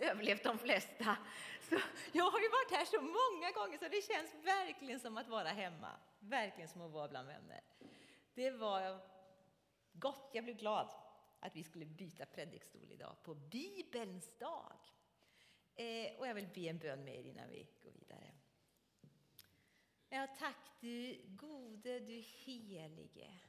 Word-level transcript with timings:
överlevt 0.00 0.42
de 0.42 0.58
flesta. 0.58 1.16
Så 1.60 1.74
jag 2.12 2.30
har 2.30 2.40
ju 2.40 2.48
varit 2.48 2.70
här 2.70 2.84
så 2.84 3.00
många 3.00 3.50
gånger 3.50 3.78
så 3.78 3.88
det 3.88 4.02
känns 4.02 4.44
verkligen 4.44 5.00
som 5.00 5.16
att 5.16 5.28
vara 5.28 5.48
hemma. 5.48 5.90
Verkligen 6.18 6.68
som 6.68 6.82
att 6.82 6.92
vara 6.92 7.08
bland 7.08 7.28
vänner. 7.28 7.60
Det 8.34 8.50
var 8.50 9.00
gott, 9.92 10.30
jag 10.32 10.44
blev 10.44 10.56
glad 10.56 10.88
att 11.40 11.56
vi 11.56 11.64
skulle 11.64 11.86
byta 11.86 12.26
predikstol 12.26 12.92
idag 12.92 13.16
på 13.22 13.34
Bibelns 13.34 14.38
dag. 14.38 14.78
Eh, 15.74 16.18
och 16.18 16.26
jag 16.26 16.34
vill 16.34 16.48
be 16.54 16.60
en 16.60 16.78
bön 16.78 17.04
med 17.04 17.18
er 17.18 17.24
innan 17.24 17.48
vi 17.48 17.68
går 17.82 17.90
vidare. 17.90 18.34
Ja, 20.08 20.26
tack 20.38 20.80
du 20.80 21.22
gode, 21.26 22.00
du 22.00 22.20
helige, 22.20 23.40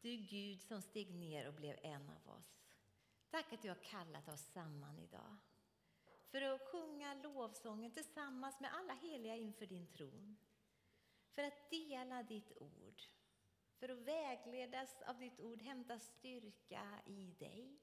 du 0.00 0.16
Gud 0.16 0.62
som 0.62 0.82
steg 0.82 1.14
ner 1.14 1.48
och 1.48 1.54
blev 1.54 1.78
en 1.82 2.10
av 2.10 2.36
oss. 2.36 2.62
Tack 3.30 3.52
att 3.52 3.62
du 3.62 3.68
har 3.68 3.82
kallat 3.82 4.28
oss 4.28 4.40
samman 4.40 4.98
idag 4.98 5.36
för 6.32 6.42
att 6.42 6.60
sjunga 6.60 7.14
lovsången 7.14 7.90
tillsammans 7.90 8.60
med 8.60 8.74
alla 8.74 8.94
heliga 8.94 9.36
inför 9.36 9.66
din 9.66 9.86
tron. 9.86 10.36
För 11.34 11.42
att 11.42 11.70
dela 11.70 12.22
ditt 12.22 12.52
ord, 12.56 13.02
för 13.78 13.88
att 13.88 13.98
vägledas 13.98 15.02
av 15.02 15.18
ditt 15.18 15.40
ord, 15.40 15.62
hämta 15.62 15.98
styrka 15.98 17.00
i 17.06 17.26
dig. 17.38 17.80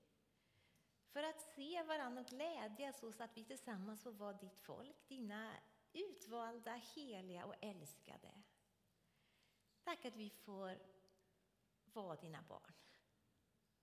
För 1.14 1.23
att 1.23 1.42
se 1.42 1.84
varandra 1.84 2.22
och 2.22 2.28
glädjas 2.28 3.00
så 3.00 3.23
att 3.23 3.38
vi 3.38 3.46
tillsammans 3.46 4.04
får 4.04 4.12
vara 4.12 4.34
ditt 4.34 4.58
folk, 4.58 5.08
dina 5.08 5.54
utvalda, 5.94 6.81
heliga 6.95 7.45
och 7.45 7.56
älskade. 7.62 8.42
Tack 9.84 10.06
att 10.06 10.16
vi 10.16 10.30
får 10.30 10.80
vara 11.84 12.16
dina 12.16 12.42
barn. 12.42 12.73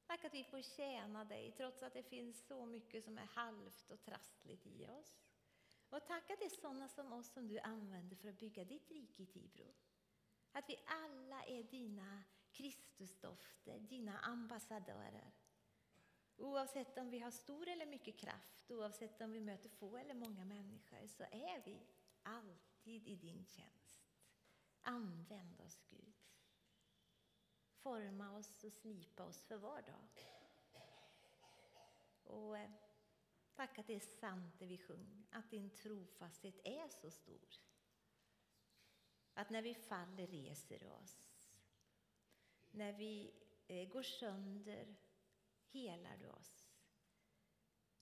Tack 0.06 0.24
att 0.24 0.34
vi 0.34 0.44
får 0.44 0.62
tjäna 0.62 1.24
dig 1.24 1.52
trots 1.52 1.82
att 1.82 1.94
det 1.94 2.02
finns 2.02 2.46
så 2.46 2.66
mycket 2.66 3.04
som 3.04 3.18
är 3.18 3.26
halvt 3.26 3.90
och 3.90 4.02
trassligt 4.02 4.66
i 4.66 4.86
oss. 4.86 5.22
Och 5.88 6.06
tack 6.06 6.30
att 6.30 6.38
det 6.38 6.44
är 6.44 6.60
sådana 6.60 6.88
som 6.88 7.12
oss 7.12 7.32
som 7.32 7.48
du 7.48 7.58
använder 7.58 8.16
för 8.16 8.28
att 8.28 8.38
bygga 8.38 8.64
ditt 8.64 8.90
rike 8.90 9.22
i 9.22 9.26
Tibro. 9.26 9.74
Att 10.52 10.68
vi 10.68 10.76
alla 10.86 11.44
är 11.44 11.62
dina 11.62 12.22
Kristusdofter, 12.50 13.78
dina 13.78 14.18
ambassadörer. 14.18 15.32
Oavsett 16.36 16.98
om 16.98 17.10
vi 17.10 17.18
har 17.18 17.30
stor 17.30 17.68
eller 17.68 17.86
mycket 17.86 18.18
kraft, 18.18 18.70
oavsett 18.70 19.20
om 19.20 19.32
vi 19.32 19.40
möter 19.40 19.68
få 19.68 19.96
eller 19.96 20.14
många 20.14 20.44
människor, 20.44 21.06
så 21.06 21.22
är 21.22 21.62
vi 21.64 21.86
alltid 22.22 23.06
i 23.06 23.16
din 23.16 23.44
tjänst. 23.44 24.06
Använd 24.82 25.60
oss, 25.60 25.80
Gud. 25.88 26.25
Forma 27.86 28.36
oss 28.36 28.64
och 28.64 28.72
slipa 28.72 29.24
oss 29.24 29.44
för 29.44 29.56
var 29.56 29.82
dag. 29.82 30.08
Och 32.24 32.58
eh, 32.58 32.70
tack 33.54 33.78
att 33.78 33.86
det 33.86 33.94
är 33.94 34.20
sant 34.20 34.54
det 34.58 34.66
vi 34.66 34.78
sjunger, 34.78 35.26
att 35.30 35.50
din 35.50 35.70
trofasthet 35.70 36.60
är 36.64 36.88
så 36.88 37.10
stor. 37.10 37.48
Att 39.34 39.50
när 39.50 39.62
vi 39.62 39.74
faller 39.74 40.26
reser 40.26 40.78
du 40.78 40.86
oss. 40.86 41.28
När 42.70 42.92
vi 42.92 43.34
eh, 43.66 43.88
går 43.88 44.02
sönder 44.02 44.96
helar 45.66 46.16
du 46.16 46.26
oss. 46.26 46.70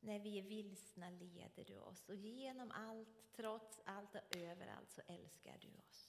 När 0.00 0.18
vi 0.18 0.38
är 0.38 0.42
vilsna 0.42 1.10
leder 1.10 1.64
du 1.64 1.78
oss 1.78 2.08
och 2.08 2.16
genom 2.16 2.70
allt, 2.70 3.32
trots 3.32 3.80
allt 3.84 4.14
och 4.14 4.36
överallt 4.36 4.90
så 4.90 5.02
älskar 5.06 5.58
du 5.58 5.68
oss. 5.68 6.03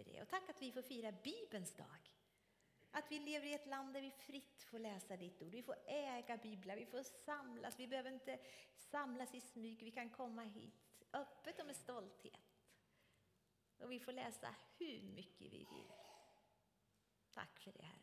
Tack 0.00 0.06
för 0.06 0.12
det 0.12 0.22
och 0.22 0.28
tack 0.28 0.48
att 0.48 0.62
vi 0.62 0.72
får 0.72 0.82
fira 0.82 1.12
Bibelns 1.12 1.76
dag. 1.76 2.14
Att 2.90 3.10
vi 3.10 3.18
lever 3.18 3.46
i 3.46 3.54
ett 3.54 3.66
land 3.66 3.94
där 3.94 4.00
vi 4.00 4.10
fritt 4.10 4.62
får 4.62 4.78
läsa 4.78 5.16
ditt 5.16 5.42
ord. 5.42 5.52
Vi 5.52 5.62
får 5.62 5.76
äga 5.86 6.36
biblar, 6.36 6.76
vi 6.76 6.86
får 6.86 7.02
samlas. 7.02 7.78
Vi 7.78 7.88
behöver 7.88 8.12
inte 8.12 8.38
samlas 8.74 9.34
i 9.34 9.40
smyg. 9.40 9.82
Vi 9.82 9.90
kan 9.90 10.10
komma 10.10 10.42
hit 10.42 11.04
öppet 11.12 11.60
och 11.60 11.66
med 11.66 11.76
stolthet. 11.76 12.40
Och 13.78 13.92
vi 13.92 14.00
får 14.00 14.12
läsa 14.12 14.54
hur 14.78 15.02
mycket 15.02 15.52
vi 15.52 15.66
vill. 15.70 15.92
Tack 17.30 17.58
för 17.58 17.72
det, 17.72 17.82
Herre. 17.82 18.02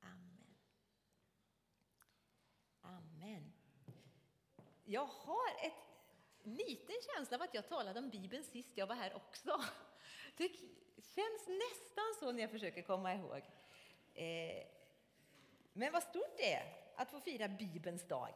Amen. 0.00 0.56
Amen. 2.80 3.52
Jag 4.84 5.06
har 5.06 5.66
ett 5.66 5.90
liten 6.42 6.96
känsla 7.14 7.36
av 7.36 7.42
att 7.42 7.54
jag 7.54 7.68
talade 7.68 7.98
om 7.98 8.10
Bibeln 8.10 8.44
sist 8.44 8.76
jag 8.76 8.86
var 8.86 8.94
här 8.94 9.14
också. 9.14 9.60
Det 10.36 10.48
känns 11.14 11.48
nästan 11.48 12.14
så 12.20 12.32
när 12.32 12.40
jag 12.40 12.50
försöker 12.50 12.82
komma 12.82 13.14
ihåg. 13.14 13.42
Eh, 14.14 14.66
men 15.72 15.92
vad 15.92 16.02
stort 16.02 16.36
det 16.36 16.52
är 16.52 16.80
att 16.96 17.10
få 17.10 17.20
fira 17.20 17.48
Bibelns 17.48 18.08
dag. 18.08 18.34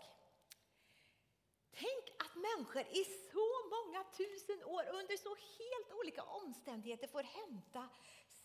Tänk 1.71 2.05
att 2.19 2.35
människor 2.35 2.83
i 2.83 3.05
så 3.05 3.49
många 3.75 4.05
tusen 4.05 4.65
år 4.65 4.85
under 4.89 5.17
så 5.17 5.35
helt 5.35 5.93
olika 6.01 6.23
omständigheter 6.23 7.07
får 7.07 7.23
hämta 7.23 7.89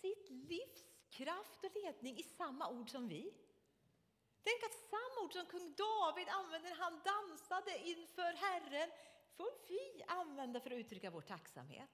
sitt 0.02 0.30
livs 0.30 0.86
kraft 1.10 1.64
och 1.64 1.76
ledning 1.84 2.18
i 2.18 2.24
samma 2.24 2.70
ord 2.70 2.90
som 2.90 3.08
vi. 3.08 3.34
Tänk 4.44 4.64
att 4.64 4.90
samma 4.90 5.26
ord 5.26 5.34
som 5.34 5.46
kung 5.46 5.74
David 5.76 6.28
använde 6.30 6.70
när 6.70 6.76
han 6.76 7.02
dansade 7.04 7.78
inför 7.84 8.34
Herren 8.34 8.92
får 9.38 9.68
vi 9.68 10.04
använda 10.08 10.60
för 10.60 10.72
att 10.72 10.78
uttrycka 10.78 11.10
vår 11.10 11.22
tacksamhet. 11.22 11.90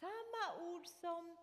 Samma 0.00 0.62
ord 0.62 0.86
som 0.86 1.36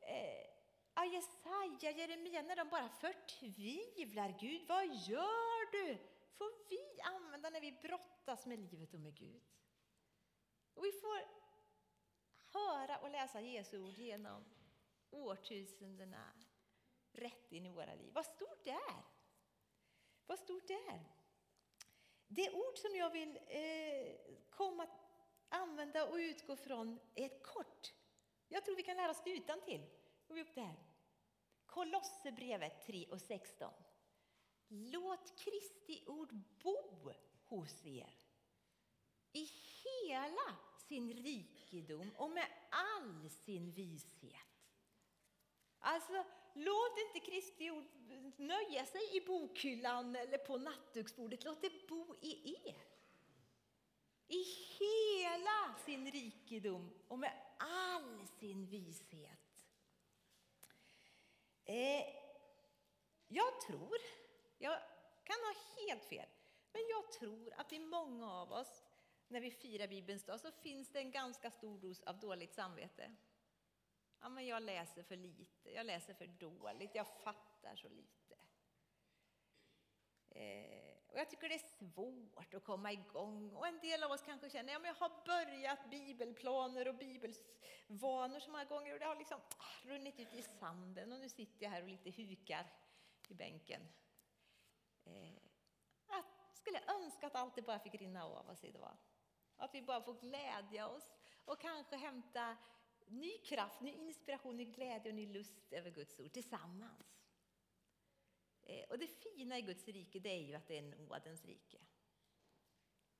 eh, 0.00 1.12
Jesaja, 1.12 1.90
Jeremia, 1.90 2.42
när 2.42 2.56
de 2.56 2.68
bara 2.68 2.88
förtvivlar. 2.88 4.36
Gud, 4.40 4.68
vad 4.68 4.86
gör 4.86 5.72
du? 5.72 5.98
får 6.36 6.68
vi 6.68 7.00
använda 7.00 7.50
när 7.50 7.60
vi 7.60 7.72
brottas 7.72 8.46
med 8.46 8.58
livet 8.58 8.94
och 8.94 9.00
med 9.00 9.14
Gud. 9.14 9.42
Och 10.74 10.84
vi 10.84 10.92
får 10.92 11.18
höra 12.58 12.98
och 12.98 13.10
läsa 13.10 13.40
Jesu 13.40 13.78
ord 13.78 13.98
genom 13.98 14.44
årtusendena 15.10 16.32
rätt 17.12 17.52
in 17.52 17.66
i 17.66 17.70
våra 17.70 17.94
liv. 17.94 18.12
Vad 18.12 18.26
stort 18.26 18.64
det 18.64 18.70
är! 18.70 19.02
Vad 20.26 20.38
stort 20.38 20.66
det 20.66 20.74
är! 20.74 21.00
Det 22.28 22.50
ord 22.50 22.78
som 22.78 22.96
jag 22.96 23.10
vill 23.10 23.38
eh, 23.46 24.16
komma 24.50 24.86
använda 25.48 26.06
och 26.06 26.16
utgå 26.16 26.56
från 26.56 27.00
är 27.14 27.26
ett 27.26 27.42
kort. 27.42 27.92
Jag 28.48 28.64
tror 28.64 28.76
vi 28.76 28.82
kan 28.82 28.96
lära 28.96 29.10
oss 29.10 29.22
det 29.24 29.30
utan 29.30 29.60
till. 29.60 29.86
vi 30.28 30.42
upp 30.42 30.54
det 30.54 30.60
här. 30.60 30.76
Kolosserbrevet 31.66 32.86
3 32.86 33.06
och 33.06 33.20
16. 33.20 33.72
Låt 34.68 35.38
Kristi 35.38 36.04
ord 36.06 36.34
bo 36.62 37.12
hos 37.44 37.84
er 37.84 38.14
i 39.32 39.50
hela 39.84 40.56
sin 40.88 41.14
rikedom 41.14 42.10
och 42.16 42.30
med 42.30 42.46
all 42.70 43.30
sin 43.30 43.72
vishet. 43.72 44.32
Alltså, 45.78 46.24
låt 46.54 46.98
inte 46.98 47.30
Kristi 47.30 47.70
ord 47.70 47.84
nöja 48.36 48.86
sig 48.86 49.16
i 49.16 49.20
bokhyllan 49.20 50.16
eller 50.16 50.38
på 50.38 50.56
nattduksbordet. 50.56 51.44
Låt 51.44 51.60
det 51.60 51.88
bo 51.88 52.16
i 52.20 52.56
er. 52.68 52.95
I 54.28 54.42
hela 54.78 55.74
sin 55.84 56.10
rikedom 56.10 56.90
och 57.08 57.18
med 57.18 57.32
all 57.58 58.26
sin 58.26 58.66
vishet. 58.66 59.66
Eh, 61.64 62.06
jag 63.28 63.60
tror, 63.60 63.96
jag 64.58 64.78
kan 65.24 65.36
ha 65.36 65.54
helt 65.86 66.04
fel, 66.04 66.28
men 66.72 66.82
jag 66.88 67.12
tror 67.12 67.54
att 67.56 67.72
i 67.72 67.78
många 67.78 68.32
av 68.32 68.52
oss 68.52 68.82
när 69.28 69.40
vi 69.40 69.50
firar 69.50 69.88
Bibelns 69.88 70.24
dag 70.24 70.40
så 70.40 70.52
finns 70.52 70.88
det 70.88 70.98
en 70.98 71.10
ganska 71.10 71.50
stor 71.50 71.78
dos 71.78 72.02
av 72.02 72.18
dåligt 72.18 72.54
samvete. 72.54 73.16
Ja, 74.20 74.28
men 74.28 74.46
jag 74.46 74.62
läser 74.62 75.02
för 75.02 75.16
lite, 75.16 75.70
jag 75.70 75.86
läser 75.86 76.14
för 76.14 76.26
dåligt, 76.26 76.94
jag 76.94 77.06
fattar 77.06 77.76
så 77.76 77.88
lite. 77.88 78.36
Eh, 80.30 80.95
och 81.16 81.20
jag 81.20 81.30
tycker 81.30 81.48
det 81.48 81.54
är 81.54 81.58
svårt 81.78 82.54
att 82.54 82.64
komma 82.64 82.92
igång. 82.92 83.52
Och 83.52 83.66
en 83.66 83.78
del 83.78 84.02
av 84.02 84.10
oss 84.10 84.22
kanske 84.22 84.50
känner 84.50 84.76
att 84.76 84.82
men 84.82 84.88
jag 84.88 85.08
har 85.08 85.24
börjat 85.26 85.90
bibelplaner 85.90 86.88
och 86.88 86.94
bibelvanor 86.94 88.40
så 88.40 88.50
många 88.50 88.64
gånger 88.64 88.92
och 88.92 88.98
det 88.98 89.06
har 89.06 89.16
liksom 89.16 89.40
ah, 89.58 89.88
runnit 89.88 90.20
ut 90.20 90.34
i 90.34 90.42
sanden 90.42 91.12
och 91.12 91.20
nu 91.20 91.28
sitter 91.28 91.64
jag 91.64 91.70
här 91.70 91.82
och 91.82 91.88
lite 91.88 92.10
hukar 92.10 92.72
i 93.28 93.34
bänken. 93.34 93.80
Eh, 95.04 95.34
jag 96.08 96.24
skulle 96.52 96.80
önska 96.86 97.26
att 97.26 97.34
allt 97.34 97.54
det 97.54 97.62
bara 97.62 97.78
fick 97.78 97.94
rinna 97.94 98.24
av 98.24 98.50
oss 98.50 98.64
idag. 98.64 98.96
Att 99.56 99.74
vi 99.74 99.82
bara 99.82 100.02
får 100.02 100.14
glädja 100.14 100.88
oss 100.88 101.12
och 101.44 101.60
kanske 101.60 101.96
hämta 101.96 102.56
ny 103.06 103.38
kraft, 103.38 103.80
ny 103.80 103.92
inspiration, 103.92 104.56
ny 104.56 104.64
glädje 104.64 105.10
och 105.10 105.16
ny 105.16 105.26
lust 105.26 105.72
över 105.72 105.90
Guds 105.90 106.20
ord 106.20 106.32
tillsammans. 106.32 107.15
Eh, 108.66 108.84
och 108.88 108.98
det 108.98 109.06
fina 109.06 109.58
i 109.58 109.62
Guds 109.62 109.88
rike 109.88 110.18
det 110.18 110.28
är 110.28 110.42
ju 110.42 110.54
att 110.54 110.68
det 110.68 110.78
är 110.78 110.82
nådens 110.82 111.44
rike. 111.44 111.78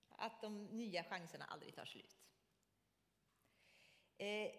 Att 0.08 0.40
de 0.40 0.64
nya 0.64 1.04
chanserna 1.04 1.44
aldrig 1.44 1.74
tar 1.74 1.84
slut. 1.84 2.16
Eh, 4.18 4.50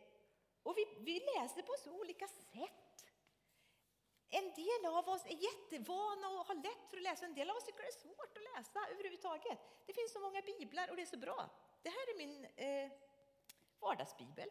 och 0.64 0.78
vi, 0.78 0.86
vi 1.00 1.20
läser 1.20 1.62
på 1.62 1.76
så 1.84 1.92
olika 2.00 2.28
sätt. 2.28 3.06
En 4.30 4.54
del 4.54 4.86
av 4.86 5.10
oss 5.10 5.26
är 5.26 5.38
jättevana 5.50 6.30
och 6.30 6.46
har 6.48 6.56
lätt 6.56 6.90
för 6.90 6.98
att 6.98 7.04
läsa, 7.04 7.26
en 7.26 7.34
del 7.34 7.50
av 7.50 7.56
oss 7.58 7.66
tycker 7.66 7.82
det 7.82 7.88
är 7.88 7.92
svårt 7.92 8.38
att 8.38 8.56
läsa. 8.56 8.80
överhuvudtaget. 8.92 9.60
Det 9.86 9.94
finns 9.94 10.14
så 10.14 10.20
många 10.20 10.42
biblar 10.42 10.90
och 10.90 10.96
det 10.96 11.02
är 11.02 11.06
så 11.06 11.18
bra. 11.18 11.50
Det 11.82 11.90
här 11.90 12.14
är 12.14 12.18
min 12.18 12.46
eh, 12.46 12.92
vardagsbibel 13.80 14.50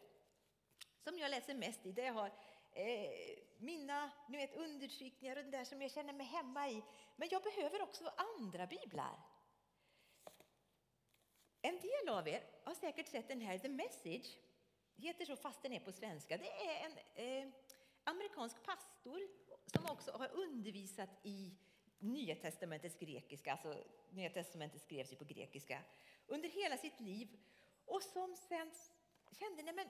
som 0.99 1.17
jag 1.17 1.31
läser 1.31 1.53
mest 1.53 1.85
i. 1.85 1.91
Där 1.91 2.03
jag 2.03 2.13
har 2.13 2.31
eh, 2.71 3.37
mina 3.59 4.11
ni 4.29 4.37
vet, 4.37 4.55
understrykningar 4.55 5.35
och 5.35 5.43
det 5.43 5.51
där 5.51 5.63
som 5.63 5.81
jag 5.81 5.91
känner 5.91 6.13
mig 6.13 6.25
hemma 6.25 6.69
i. 6.69 6.83
Men 7.15 7.27
jag 7.31 7.43
behöver 7.43 7.81
också 7.81 8.13
andra 8.17 8.67
biblar. 8.67 9.19
En 11.61 11.79
del 11.79 12.09
av 12.09 12.27
er 12.27 12.43
har 12.63 12.73
säkert 12.73 13.07
sett 13.07 13.27
den 13.27 13.41
här 13.41 13.57
The 13.57 13.69
Message. 13.69 14.37
heter 14.95 15.25
så 15.25 15.35
fast 15.35 15.61
den 15.61 15.73
är 15.73 15.79
på 15.79 15.91
svenska. 15.91 16.37
Det 16.37 16.51
är 16.51 16.85
en 16.85 16.97
eh, 17.15 17.53
amerikansk 18.03 18.63
pastor 18.63 19.21
som 19.65 19.85
också 19.85 20.11
har 20.11 20.31
undervisat 20.31 21.09
i 21.23 21.57
Nya 21.99 22.35
testamentets 22.35 22.99
grekiska, 22.99 23.51
alltså 23.51 23.83
Nya 24.09 24.29
testamentet 24.29 24.81
skrevs 24.81 25.11
ju 25.11 25.15
på 25.15 25.25
grekiska, 25.25 25.81
under 26.27 26.49
hela 26.49 26.77
sitt 26.77 26.99
liv 26.99 27.39
och 27.85 28.01
som 28.03 28.35
sen 28.35 28.71
kände, 29.31 29.63
nej 29.63 29.73
men 29.73 29.87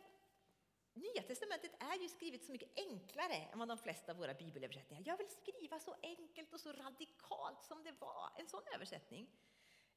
Nya 0.98 1.22
testamentet 1.22 1.72
är 1.80 2.02
ju 2.02 2.10
skrivet 2.10 2.44
så 2.44 2.52
mycket 2.52 2.70
enklare 2.76 3.36
än 3.36 3.60
vad 3.60 3.68
de 3.68 3.78
flesta 3.78 4.12
av 4.12 4.18
våra 4.18 4.34
bibelöversättningar. 4.34 5.04
Jag 5.06 5.18
vill 5.18 5.30
skriva 5.30 5.80
så 5.80 5.96
enkelt 6.04 6.54
och 6.54 6.60
så 6.60 6.72
radikalt 6.72 7.64
som 7.64 7.84
det 7.84 7.92
var, 8.00 8.32
en 8.38 8.48
sån 8.48 8.64
översättning. 8.76 9.30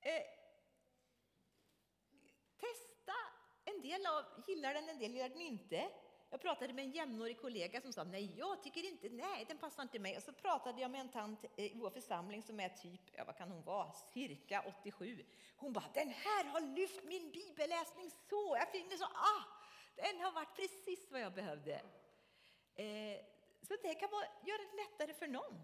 Eh, 0.00 0.22
testa, 2.56 3.12
en 3.64 3.80
del 3.82 4.06
av 4.06 4.24
gillar 4.46 4.74
den, 4.74 4.88
en 4.88 4.98
del 4.98 5.12
gillar 5.12 5.28
den 5.28 5.40
inte. 5.40 5.90
Jag 6.30 6.40
pratade 6.40 6.72
med 6.72 6.84
en 6.84 6.90
jämnårig 6.90 7.40
kollega 7.40 7.80
som 7.80 7.92
sa 7.92 8.04
nej, 8.04 8.34
jag 8.38 8.62
tycker 8.62 8.84
inte, 8.84 9.08
nej, 9.08 9.44
den 9.48 9.58
passar 9.58 9.82
inte 9.82 9.98
mig. 9.98 10.16
Och 10.16 10.22
så 10.22 10.32
pratade 10.32 10.80
jag 10.80 10.90
med 10.90 11.00
en 11.00 11.08
tant 11.08 11.44
i 11.56 11.74
vår 11.74 11.90
församling 11.90 12.42
som 12.42 12.60
är 12.60 12.68
typ, 12.68 13.00
ja 13.12 13.24
vad 13.24 13.36
kan 13.36 13.50
hon 13.50 13.62
vara, 13.62 13.92
cirka 13.92 14.64
87. 14.82 15.24
Hon 15.56 15.72
bara, 15.72 15.90
den 15.94 16.08
här 16.08 16.44
har 16.44 16.60
lyft 16.60 17.04
min 17.04 17.30
bibelläsning 17.30 18.10
så, 18.10 18.56
jag 18.58 18.72
finner 18.72 18.96
så, 18.96 19.04
ah, 19.04 19.59
den 20.02 20.20
har 20.20 20.32
varit 20.32 20.56
precis 20.56 21.10
vad 21.10 21.20
jag 21.20 21.32
behövde. 21.32 21.74
Eh, 22.74 23.20
så 23.62 23.76
det 23.82 23.94
kan 23.94 24.10
vara, 24.10 24.26
göra 24.46 24.58
det 24.58 24.76
lättare 24.76 25.14
för 25.14 25.26
någon. 25.26 25.62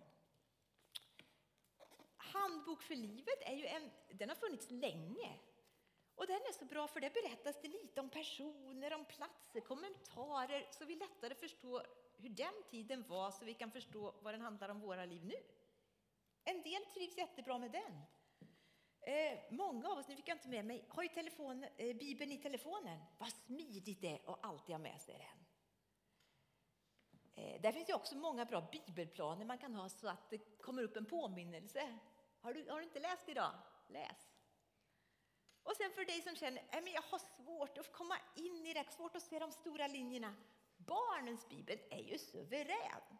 Handbok 2.17 2.83
för 2.83 2.95
livet 2.95 3.41
är 3.41 3.55
ju 3.55 3.67
en, 3.67 3.91
den 4.09 4.29
har 4.29 4.37
funnits 4.37 4.71
länge. 4.71 5.39
Och 6.15 6.27
den 6.27 6.37
är 6.37 6.53
så 6.53 6.65
bra 6.65 6.89
för 6.89 7.01
det 7.01 7.15
berättas 7.15 7.57
det 7.63 7.69
lite 7.69 8.01
om 8.01 8.11
personer, 8.11 8.95
om 8.95 9.05
platser, 9.05 9.61
kommentarer 9.61 10.69
så 10.71 10.85
vi 10.85 10.95
lättare 10.95 11.35
förstår 11.35 11.87
hur 12.17 12.29
den 12.29 12.63
tiden 12.71 13.05
var 13.09 13.31
så 13.31 13.45
vi 13.45 13.55
kan 13.55 13.71
förstå 13.71 14.15
vad 14.21 14.35
den 14.35 14.41
handlar 14.41 14.69
om 14.69 14.81
våra 14.81 15.05
liv 15.05 15.25
nu. 15.25 15.35
En 16.45 16.63
del 16.63 16.85
trivs 16.85 17.17
jättebra 17.17 17.59
med 17.59 17.71
den. 17.71 18.03
Eh, 19.07 19.39
många 19.51 19.89
av 19.89 19.99
oss, 19.99 20.09
nu 20.09 20.17
fick 20.17 20.29
jag 20.29 20.37
inte 20.37 20.49
med 20.49 20.65
mig, 20.65 20.85
har 20.89 21.03
ju 21.03 21.09
telefon, 21.09 21.65
eh, 21.77 21.97
Bibeln 21.97 22.33
i 22.33 22.39
telefonen. 22.39 23.01
Vad 23.19 23.29
smidigt 23.29 24.01
det 24.01 24.09
är 24.09 24.33
att 24.33 24.45
alltid 24.45 24.75
ha 24.75 24.79
med 24.79 25.01
sig 25.01 25.19
den. 25.19 25.47
Eh, 27.35 27.61
där 27.61 27.73
finns 27.73 27.89
ju 27.89 27.95
också 27.95 28.17
många 28.17 28.45
bra 28.45 28.69
bibelplaner 28.73 29.45
man 29.45 29.59
kan 29.59 29.75
ha 29.75 29.89
så 29.89 30.09
att 30.09 30.31
det 30.31 30.39
kommer 30.39 30.83
upp 30.83 30.97
en 30.97 31.07
påminnelse. 31.07 31.99
Har 32.41 32.55
du, 32.55 32.71
har 32.71 32.79
du 32.79 32.85
inte 32.85 33.01
läst 33.01 33.29
idag? 33.29 33.53
Läs! 33.89 34.31
Och 35.63 35.77
sen 35.77 35.93
för 35.93 36.05
dig 36.05 36.23
som 36.23 36.37
känner 36.37 36.63
att 36.63 36.93
jag 36.93 37.03
har 37.03 37.19
svårt 37.19 37.79
att 37.79 37.93
komma 37.93 38.19
in 38.37 38.67
i 38.67 38.75
det, 38.75 38.93
svårt 38.93 39.17
att 39.17 39.23
se 39.23 39.39
de 39.39 39.53
stora 39.53 39.87
linjerna. 39.87 40.35
Barnens 40.77 41.49
bibel 41.49 41.79
är 41.91 42.03
ju 42.03 42.19
suverän. 42.19 43.19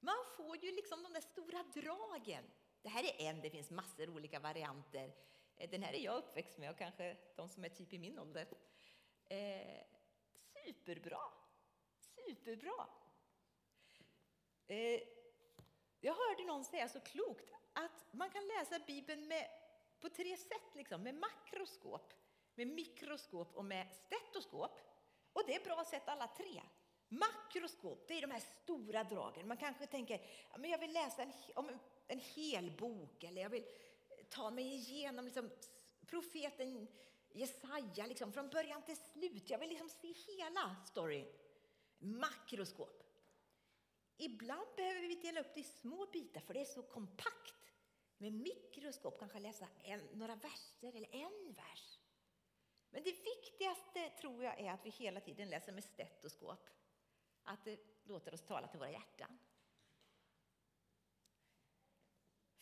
Man 0.00 0.24
får 0.36 0.56
ju 0.56 0.72
liksom 0.72 1.02
de 1.02 1.12
där 1.12 1.20
stora 1.20 1.62
dragen. 1.62 2.44
Det 2.82 2.88
här 2.88 3.04
är 3.04 3.20
en, 3.20 3.40
det 3.40 3.50
finns 3.50 3.70
massor 3.70 4.08
olika 4.10 4.40
varianter. 4.40 5.12
Eh, 5.56 5.70
den 5.70 5.82
här 5.82 5.92
är 5.92 5.98
jag 5.98 6.16
uppväxt 6.16 6.58
med 6.58 6.70
och 6.70 6.78
kanske 6.78 7.16
de 7.36 7.48
som 7.48 7.64
är 7.64 7.68
typ 7.68 7.92
i 7.92 7.98
min 7.98 8.18
ålder. 8.18 8.46
Eh, 9.24 9.84
superbra! 10.64 11.20
Superbra! 11.98 12.88
Eh, 14.66 15.00
jag 16.00 16.14
hörde 16.14 16.44
någon 16.46 16.64
säga 16.64 16.88
så 16.88 17.00
klokt 17.00 17.52
att 17.72 18.06
man 18.10 18.30
kan 18.30 18.46
läsa 18.46 18.78
Bibeln 18.86 19.28
med 19.28 19.48
på 20.00 20.08
tre 20.08 20.36
sätt, 20.36 20.74
liksom, 20.74 21.02
med 21.02 21.14
makroskop, 21.14 22.12
med 22.54 22.66
mikroskop 22.66 23.54
och 23.54 23.64
med 23.64 23.86
stetoskop. 23.94 24.80
Och 25.32 25.42
det 25.46 25.54
är 25.54 25.64
bra 25.64 25.84
sätt 25.84 26.08
alla 26.08 26.28
tre. 26.28 26.62
Makroskop, 27.08 28.08
det 28.08 28.18
är 28.18 28.20
de 28.20 28.30
här 28.30 28.42
stora 28.62 29.04
dragen. 29.04 29.48
Man 29.48 29.56
kanske 29.56 29.86
tänker, 29.86 30.20
men 30.58 30.70
jag 30.70 30.78
vill 30.78 30.92
läsa 30.92 31.22
en, 31.22 31.32
om 31.54 31.78
en, 32.06 32.20
hel 32.20 32.70
bok 32.70 33.24
eller 33.24 33.42
jag 33.42 33.50
vill 33.50 33.64
ta 34.28 34.50
mig 34.50 34.74
igenom 34.74 35.24
liksom, 35.24 35.50
profeten 36.06 36.88
Jesaja 37.32 38.06
liksom, 38.06 38.32
från 38.32 38.48
början 38.48 38.82
till 38.82 38.96
slut. 38.96 39.50
Jag 39.50 39.58
vill 39.58 39.68
liksom 39.68 39.88
se 39.88 40.12
hela 40.12 40.76
storyn. 40.86 41.26
Makroskop. 41.98 43.02
Ibland 44.16 44.66
behöver 44.76 45.00
vi 45.00 45.14
dela 45.14 45.40
upp 45.40 45.54
det 45.54 45.60
i 45.60 45.64
små 45.64 46.06
bitar 46.06 46.40
för 46.40 46.54
det 46.54 46.60
är 46.60 46.64
så 46.64 46.82
kompakt 46.82 47.72
med 48.18 48.32
mikroskop 48.32 49.18
kanske 49.18 49.38
läsa 49.38 49.68
en, 49.82 50.00
några 50.12 50.34
verser 50.34 50.96
eller 50.96 51.14
en 51.14 51.54
vers. 51.54 51.98
Men 52.90 53.02
det 53.02 53.12
viktigaste 53.12 54.10
tror 54.20 54.44
jag 54.44 54.60
är 54.60 54.70
att 54.70 54.86
vi 54.86 54.90
hela 54.90 55.20
tiden 55.20 55.50
läser 55.50 55.72
med 55.72 55.84
stetoskop. 55.84 56.68
Att 57.42 57.64
det 57.64 57.80
låter 58.04 58.34
oss 58.34 58.42
tala 58.42 58.68
till 58.68 58.78
våra 58.78 58.90
hjärtan. 58.90 59.38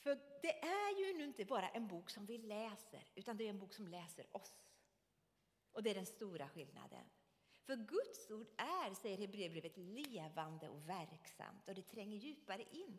För 0.01 0.19
det 0.43 0.65
är 0.65 0.99
ju 0.99 1.19
nu 1.19 1.25
inte 1.25 1.45
bara 1.45 1.69
en 1.69 1.89
bok 1.89 2.11
som 2.11 2.27
vi 2.27 2.39
läser, 2.39 3.07
utan 3.15 3.37
det 3.37 3.45
är 3.45 3.51
en 3.51 3.59
bok 3.59 3.75
som 3.75 3.89
läser 3.89 4.37
oss. 4.37 4.65
Och 5.73 5.83
det 5.83 5.91
är 5.91 5.95
den 5.95 6.07
stora 6.07 6.49
skillnaden. 6.49 7.05
För 7.63 7.77
Guds 7.77 8.31
ord 8.31 8.47
är, 8.57 8.95
säger 8.95 9.19
Hebreerbrevet, 9.19 9.77
levande 9.77 10.69
och 10.69 10.89
verksamt 10.89 11.69
och 11.69 11.75
det 11.75 11.83
tränger 11.83 12.17
djupare 12.17 12.65
in. 12.71 12.99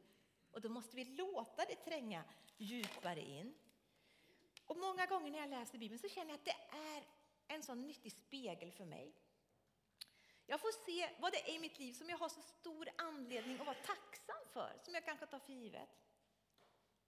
Och 0.51 0.61
då 0.61 0.69
måste 0.69 0.95
vi 0.95 1.05
låta 1.05 1.65
det 1.65 1.75
tränga 1.75 2.23
djupare 2.57 3.21
in. 3.21 3.53
Och 4.65 4.77
många 4.77 5.05
gånger 5.05 5.31
när 5.31 5.39
jag 5.39 5.49
läser 5.49 5.77
Bibeln 5.77 5.99
så 5.99 6.09
känner 6.09 6.29
jag 6.29 6.37
att 6.39 6.45
det 6.45 6.77
är 6.77 7.03
en 7.47 7.63
sån 7.63 7.87
nyttig 7.87 8.11
spegel 8.11 8.71
för 8.71 8.85
mig. 8.85 9.13
Jag 10.45 10.61
får 10.61 10.85
se 10.85 11.09
vad 11.19 11.31
det 11.31 11.49
är 11.49 11.55
i 11.55 11.59
mitt 11.59 11.79
liv 11.79 11.93
som 11.93 12.09
jag 12.09 12.17
har 12.17 12.29
så 12.29 12.41
stor 12.41 12.89
anledning 12.97 13.59
att 13.59 13.65
vara 13.65 13.83
tacksam 13.85 14.45
för, 14.53 14.79
som 14.83 14.93
jag 14.93 15.05
kanske 15.05 15.25
tar 15.25 15.39
för 15.39 15.53
givet. 15.53 15.89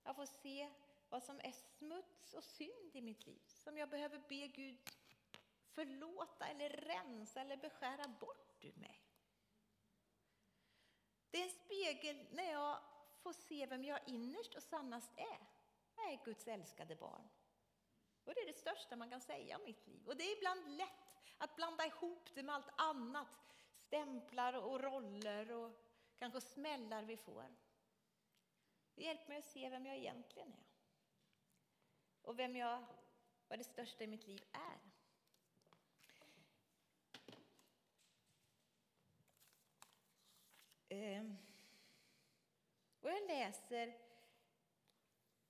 Jag 0.04 0.16
får 0.16 0.26
se 0.26 0.70
vad 1.10 1.24
som 1.24 1.40
är 1.40 1.52
smuts 1.52 2.34
och 2.34 2.44
synd 2.44 2.96
i 2.96 3.02
mitt 3.02 3.26
liv, 3.26 3.42
som 3.48 3.78
jag 3.78 3.90
behöver 3.90 4.22
be 4.30 4.48
Gud 4.48 4.78
förlåta 5.74 6.48
eller 6.48 6.70
rensa 6.70 7.42
eller 7.42 7.58
beskära 7.58 8.08
bort 8.08 8.66
ur 8.66 8.74
mig. 8.76 9.04
Det 11.32 11.38
är 11.38 11.44
en 11.44 11.50
spegel 11.66 12.26
när 12.32 12.52
jag 12.52 12.78
får 13.22 13.34
se 13.34 13.66
vem 13.66 13.84
jag 13.84 14.00
innerst 14.08 14.56
och 14.56 14.64
sannast 14.64 15.12
är. 15.18 15.48
Jag 15.96 16.14
är 16.14 16.26
Guds 16.26 16.48
älskade 16.48 16.96
barn. 16.96 17.30
Och 18.24 18.34
det 18.34 18.42
är 18.42 18.48
det 18.48 18.58
största 18.58 18.96
man 18.96 19.10
kan 19.10 19.22
säga 19.22 19.58
om 19.58 19.64
mitt 19.64 19.88
liv. 19.88 20.08
Och 20.08 20.18
det 20.18 20.24
är 20.24 20.38
ibland 20.38 20.78
lätt 20.78 21.24
att 21.38 21.56
blanda 21.56 21.86
ihop 21.86 22.30
det 22.34 22.44
med 22.44 22.56
allt 22.56 22.82
annat. 22.82 23.40
Stämplar 23.74 24.54
och 24.54 24.82
roller 24.82 25.52
och 25.52 25.72
kanske 26.18 26.42
smällar 26.42 27.04
vi 27.04 27.18
får. 27.18 27.56
Det 28.96 29.04
hjälper 29.04 29.28
mig 29.28 29.38
att 29.38 29.46
se 29.46 29.70
vem 29.70 29.86
jag 29.86 29.98
egentligen 29.98 30.54
är. 30.54 30.66
Och 32.22 32.40
vem 32.40 32.56
jag, 32.56 32.86
vad 33.48 33.60
det 33.60 33.64
största 33.64 34.04
i 34.04 34.08
mitt 34.08 34.28
liv 34.28 34.44
är. 34.52 34.80
Ehm. 40.90 41.38
Och 43.02 43.10
jag 43.10 43.28
läser 43.28 43.98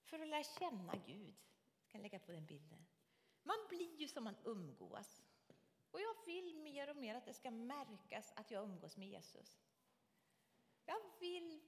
för 0.04 0.20
att 0.20 0.28
lära 0.28 0.44
känna 0.44 0.96
Gud. 0.96 1.36
Jag 1.82 1.92
kan 1.92 2.02
lägga 2.02 2.20
på 2.20 2.32
den 2.32 2.46
bilden. 2.46 2.86
Man 3.44 3.58
blir 3.70 3.96
ju 3.96 4.08
som 4.08 4.24
man 4.24 4.36
umgås. 4.44 5.24
Och 5.92 6.02
jag 6.02 6.26
vill 6.26 6.56
mer 6.56 6.90
och 6.90 6.98
mer 6.98 7.16
att 7.16 7.26
det 7.26 7.34
ska 7.34 7.52
märkas 7.52 8.34
att 8.36 8.52
jag 8.52 8.64
umgås 8.64 8.98
med 8.98 9.08
Jesus. 9.08 9.62
Jag 10.86 11.02
vill 11.20 11.62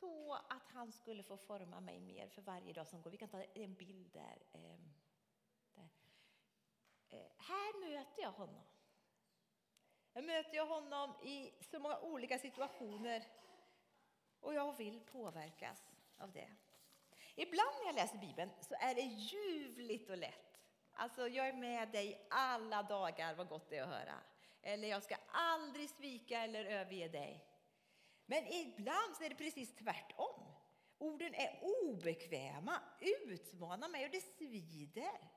så 0.00 0.34
att 0.34 0.68
han 0.68 0.92
skulle 0.92 1.22
få 1.22 1.36
forma 1.36 1.80
mig 1.80 2.00
mer 2.00 2.28
för 2.28 2.42
varje 2.42 2.72
dag 2.72 2.86
som 2.86 3.02
går. 3.02 3.10
Vi 3.10 3.16
kan 3.16 3.28
ta 3.28 3.42
en 3.42 3.74
bild 3.74 4.12
där. 4.12 4.42
Ehm, 4.52 4.94
där. 5.74 5.90
Eh, 7.08 7.26
här 7.36 7.80
möter 7.80 8.22
jag 8.22 8.32
honom. 8.32 8.64
Jag 10.12 10.24
möter 10.24 10.56
jag 10.56 10.66
honom 10.66 11.14
i 11.22 11.52
så 11.70 11.78
många 11.78 11.98
olika 11.98 12.38
situationer 12.38 13.26
och 14.40 14.54
jag 14.54 14.76
vill 14.76 15.00
påverkas 15.00 15.82
av 16.18 16.32
det. 16.32 16.48
Ibland 17.34 17.70
när 17.80 17.86
jag 17.86 17.94
läser 17.94 18.18
Bibeln 18.18 18.50
så 18.60 18.74
är 18.74 18.94
det 18.94 19.00
ljuvligt 19.00 20.10
och 20.10 20.18
lätt. 20.18 20.60
Alltså, 20.92 21.28
jag 21.28 21.48
är 21.48 21.52
med 21.52 21.88
dig 21.88 22.26
alla 22.30 22.82
dagar, 22.82 23.34
vad 23.34 23.48
gott 23.48 23.70
det 23.70 23.78
är 23.78 23.82
att 23.82 23.88
höra. 23.88 24.14
Eller 24.62 24.88
jag 24.88 25.02
ska 25.02 25.16
aldrig 25.32 25.90
svika 25.90 26.40
eller 26.40 26.64
överge 26.64 27.08
dig. 27.08 27.49
Men 28.30 28.46
ibland 28.46 29.16
så 29.16 29.24
är 29.24 29.28
det 29.28 29.34
precis 29.34 29.74
tvärtom. 29.74 30.54
Orden 30.98 31.34
är 31.34 31.60
obekväma, 31.62 32.82
utmanar 33.00 33.88
mig 33.88 34.04
och 34.04 34.10
det 34.10 34.20
svider. 34.20 35.30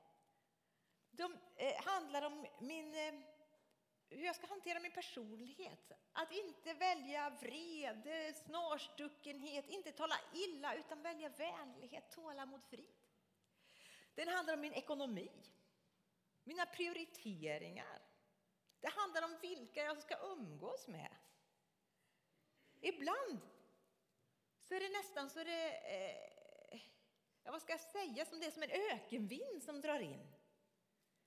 De 1.10 1.38
eh, 1.56 1.84
handlar 1.84 2.22
om 2.22 2.46
min, 2.60 2.94
eh, 2.94 3.14
hur 4.08 4.24
jag 4.24 4.36
ska 4.36 4.46
hantera 4.46 4.80
min 4.80 4.92
personlighet. 4.92 5.92
Att 6.12 6.32
inte 6.32 6.74
välja 6.74 7.30
vrede, 7.30 8.34
snarstuckenhet, 8.34 9.68
inte 9.68 9.92
tala 9.92 10.16
illa 10.32 10.74
utan 10.74 11.02
välja 11.02 11.28
vänlighet, 11.28 12.10
tålamod, 12.10 12.64
frid. 12.64 13.08
Den 14.14 14.28
handlar 14.28 14.54
om 14.54 14.60
min 14.60 14.72
ekonomi, 14.72 15.30
mina 16.44 16.66
prioriteringar. 16.66 18.02
Det 18.80 18.88
handlar 18.88 19.22
om 19.22 19.38
vilka 19.42 19.84
jag 19.84 20.02
ska 20.02 20.16
umgås 20.18 20.88
med. 20.88 21.16
Ibland 22.84 23.40
så 24.60 24.74
är 24.74 24.80
det 24.80 24.88
nästan 24.88 25.30
så 25.30 25.44
det, 25.44 25.70
eh, 25.70 26.80
ja, 27.42 27.52
vad 27.52 27.62
ska 27.62 27.72
jag 27.72 27.80
säga, 27.80 28.24
som 28.24 28.40
det 28.40 28.46
är 28.46 28.50
som 28.50 28.62
en 28.62 28.70
ökenvind 28.70 29.62
som 29.62 29.80
drar 29.80 30.00
in 30.00 30.32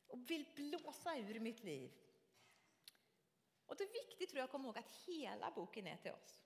och 0.07 0.29
vill 0.29 0.45
blåsa 0.55 1.17
ur 1.17 1.39
mitt 1.39 1.63
liv. 1.63 1.91
Och 3.65 3.75
det 3.77 3.83
är 3.83 3.93
viktigt 4.07 4.29
tror 4.29 4.37
jag 4.37 4.45
att 4.45 4.51
komma 4.51 4.67
ihåg 4.67 4.77
att 4.77 4.91
hela 5.05 5.51
boken 5.51 5.87
är 5.87 5.97
till 5.97 6.11
oss. 6.11 6.41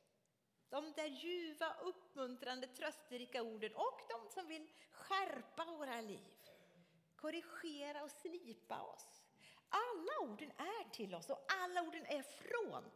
De 0.69 0.91
där 0.91 1.07
ljuva, 1.07 1.75
uppmuntrande, 1.81 2.67
trösterika 2.67 3.41
orden 3.41 3.75
och 3.75 4.01
de 4.09 4.29
som 4.29 4.47
vill 4.47 4.67
skärpa 4.91 5.65
våra 5.65 6.01
liv, 6.01 6.33
korrigera 7.15 8.03
och 8.03 8.11
slipa 8.11 8.81
oss. 8.81 9.23
Alla 9.69 10.31
orden 10.31 10.51
är 10.51 10.89
till 10.89 11.15
oss 11.15 11.29
och 11.29 11.45
alla 11.47 11.81
orden 11.81 12.05
är 12.05 12.21
från 12.21 12.91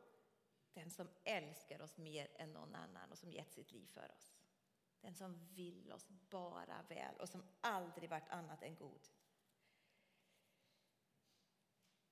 den 0.76 0.90
som 0.90 1.10
älskar 1.24 1.82
oss 1.82 1.98
mer 1.98 2.32
än 2.36 2.54
någon 2.54 2.76
annan 2.76 3.12
och 3.12 3.18
som 3.18 3.32
gett 3.32 3.54
sitt 3.54 3.72
liv 3.72 3.88
för 3.88 4.12
oss. 4.12 4.36
Den 5.02 5.16
som 5.16 5.48
vill 5.54 5.92
oss 5.92 6.08
bara 6.10 6.82
väl 6.90 7.16
och 7.16 7.30
som 7.30 7.44
aldrig 7.62 8.10
varit 8.10 8.30
annat 8.30 8.64
än 8.64 8.76
god. 8.76 9.08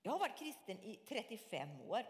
Jag 0.02 0.12
har 0.12 0.20
varit 0.20 0.38
kristen 0.38 0.80
i 0.80 1.06
35 1.08 1.82
år. 1.82 2.06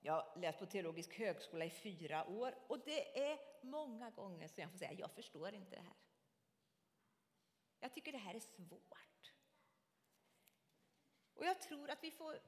Jag 0.00 0.12
har 0.12 0.40
läst 0.40 0.58
på 0.58 0.66
teologisk 0.66 1.18
högskola 1.18 1.64
i 1.64 1.70
fyra 1.70 2.26
år 2.26 2.58
och 2.68 2.78
det 2.84 3.30
är 3.30 3.38
många 3.62 4.10
gånger 4.10 4.48
som 4.48 4.60
jag 4.60 4.70
får 4.70 4.78
säga 4.78 4.92
jag 4.92 5.10
förstår 5.10 5.54
inte 5.54 5.76
det 5.76 5.82
här. 5.82 5.96
Jag 7.80 7.94
tycker 7.94 8.12
det 8.12 8.18
här 8.18 8.34
är 8.34 8.40
svårt. 8.40 9.32
Och 11.34 11.44
jag 11.44 11.60
tror 11.60 11.90
att 11.90 12.04
vi 12.04 12.10
får, 12.10 12.40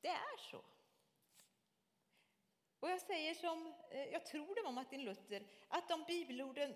det 0.00 0.08
är 0.08 0.36
så. 0.50 0.64
Och 2.80 2.90
jag 2.90 3.00
säger 3.00 3.34
som, 3.34 3.74
eh, 3.90 4.04
jag 4.04 4.26
tror 4.26 4.54
det 4.54 4.62
var 4.62 4.72
Martin 4.72 5.04
Luther, 5.04 5.46
att 5.68 5.88
de 5.88 6.04
bibelorden 6.04 6.74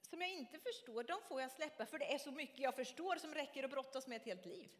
som 0.00 0.20
jag 0.20 0.30
inte 0.30 0.58
förstår, 0.58 1.04
de 1.04 1.22
får 1.22 1.40
jag 1.40 1.50
släppa 1.50 1.86
för 1.86 1.98
det 1.98 2.14
är 2.14 2.18
så 2.18 2.32
mycket 2.32 2.58
jag 2.58 2.76
förstår 2.76 3.16
som 3.16 3.34
räcker 3.34 3.64
att 3.64 3.70
brottas 3.70 4.06
med 4.06 4.16
ett 4.16 4.26
helt 4.26 4.46
liv. 4.46 4.70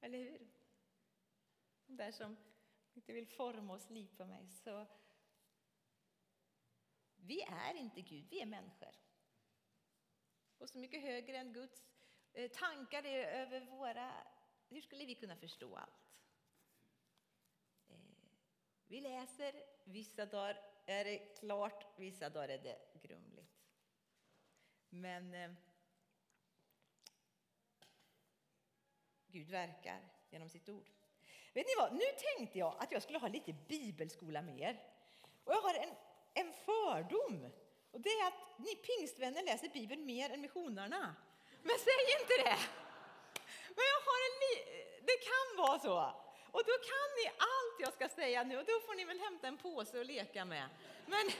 Eller 0.00 0.18
hur? 0.18 0.48
De 1.86 1.96
där 1.96 2.12
som 2.12 2.36
inte 2.94 3.12
vill 3.12 3.26
forma 3.26 3.74
och 3.74 3.80
slipa 3.80 4.26
mig. 4.26 4.48
Så 4.48 4.86
vi 7.16 7.42
är 7.42 7.74
inte 7.74 8.00
Gud, 8.00 8.26
vi 8.30 8.40
är 8.40 8.46
människor. 8.46 8.94
Och 10.58 10.68
så 10.68 10.78
mycket 10.78 11.02
högre 11.02 11.36
än 11.36 11.52
Guds 11.52 11.84
eh, 12.32 12.50
tankar 12.50 13.06
är 13.06 13.24
över 13.24 13.60
våra... 13.60 14.12
Hur 14.68 14.80
skulle 14.80 15.06
vi 15.06 15.14
kunna 15.14 15.36
förstå 15.36 15.76
allt? 15.76 16.01
Vi 18.92 19.00
läser, 19.00 19.54
vissa 19.84 20.26
dagar 20.26 20.60
är 20.86 21.04
det 21.04 21.18
klart, 21.18 21.86
vissa 21.96 22.30
dagar 22.30 22.48
är 22.48 22.58
det 22.58 22.78
grumligt. 23.02 23.52
Men 24.88 25.34
eh, 25.34 25.50
Gud 29.26 29.48
verkar 29.48 30.00
genom 30.30 30.48
sitt 30.48 30.68
ord. 30.68 30.90
Vet 31.52 31.66
ni 31.66 31.72
vad? 31.78 31.92
Nu 31.92 32.04
tänkte 32.18 32.58
jag 32.58 32.76
att 32.78 32.92
jag 32.92 33.02
skulle 33.02 33.18
ha 33.18 33.28
lite 33.28 33.52
bibelskola 33.52 34.42
med 34.42 34.60
er. 34.60 34.82
Och 35.44 35.52
jag 35.52 35.62
har 35.62 35.74
en, 35.74 35.94
en 36.34 36.52
fördom. 36.52 37.50
Och 37.90 38.00
det 38.00 38.10
är 38.10 38.26
att 38.26 38.58
ni 38.58 38.74
pingstvänner 38.74 39.42
läser 39.42 39.68
Bibeln 39.68 40.06
mer 40.06 40.30
än 40.30 40.40
missionarna. 40.40 41.16
Men 41.62 41.76
säg 41.78 42.20
inte 42.20 42.34
det! 42.44 42.58
Men 43.68 43.84
jag 43.92 44.00
har 44.08 44.18
en 44.28 44.42
det 45.06 45.16
kan 45.16 45.66
vara 45.66 45.78
så. 45.78 46.21
Och 46.52 46.62
då 46.66 46.72
kan 46.72 47.08
ni 47.18 47.26
allt 47.28 47.80
jag 47.80 47.92
ska 47.92 48.08
säga 48.08 48.42
nu 48.42 48.58
och 48.58 48.64
då 48.64 48.80
får 48.86 48.94
ni 48.94 49.04
väl 49.04 49.18
hämta 49.18 49.48
en 49.48 49.58
påse 49.58 49.98
och 49.98 50.04
leka 50.04 50.44
med. 50.44 50.68
Men, 51.06 51.30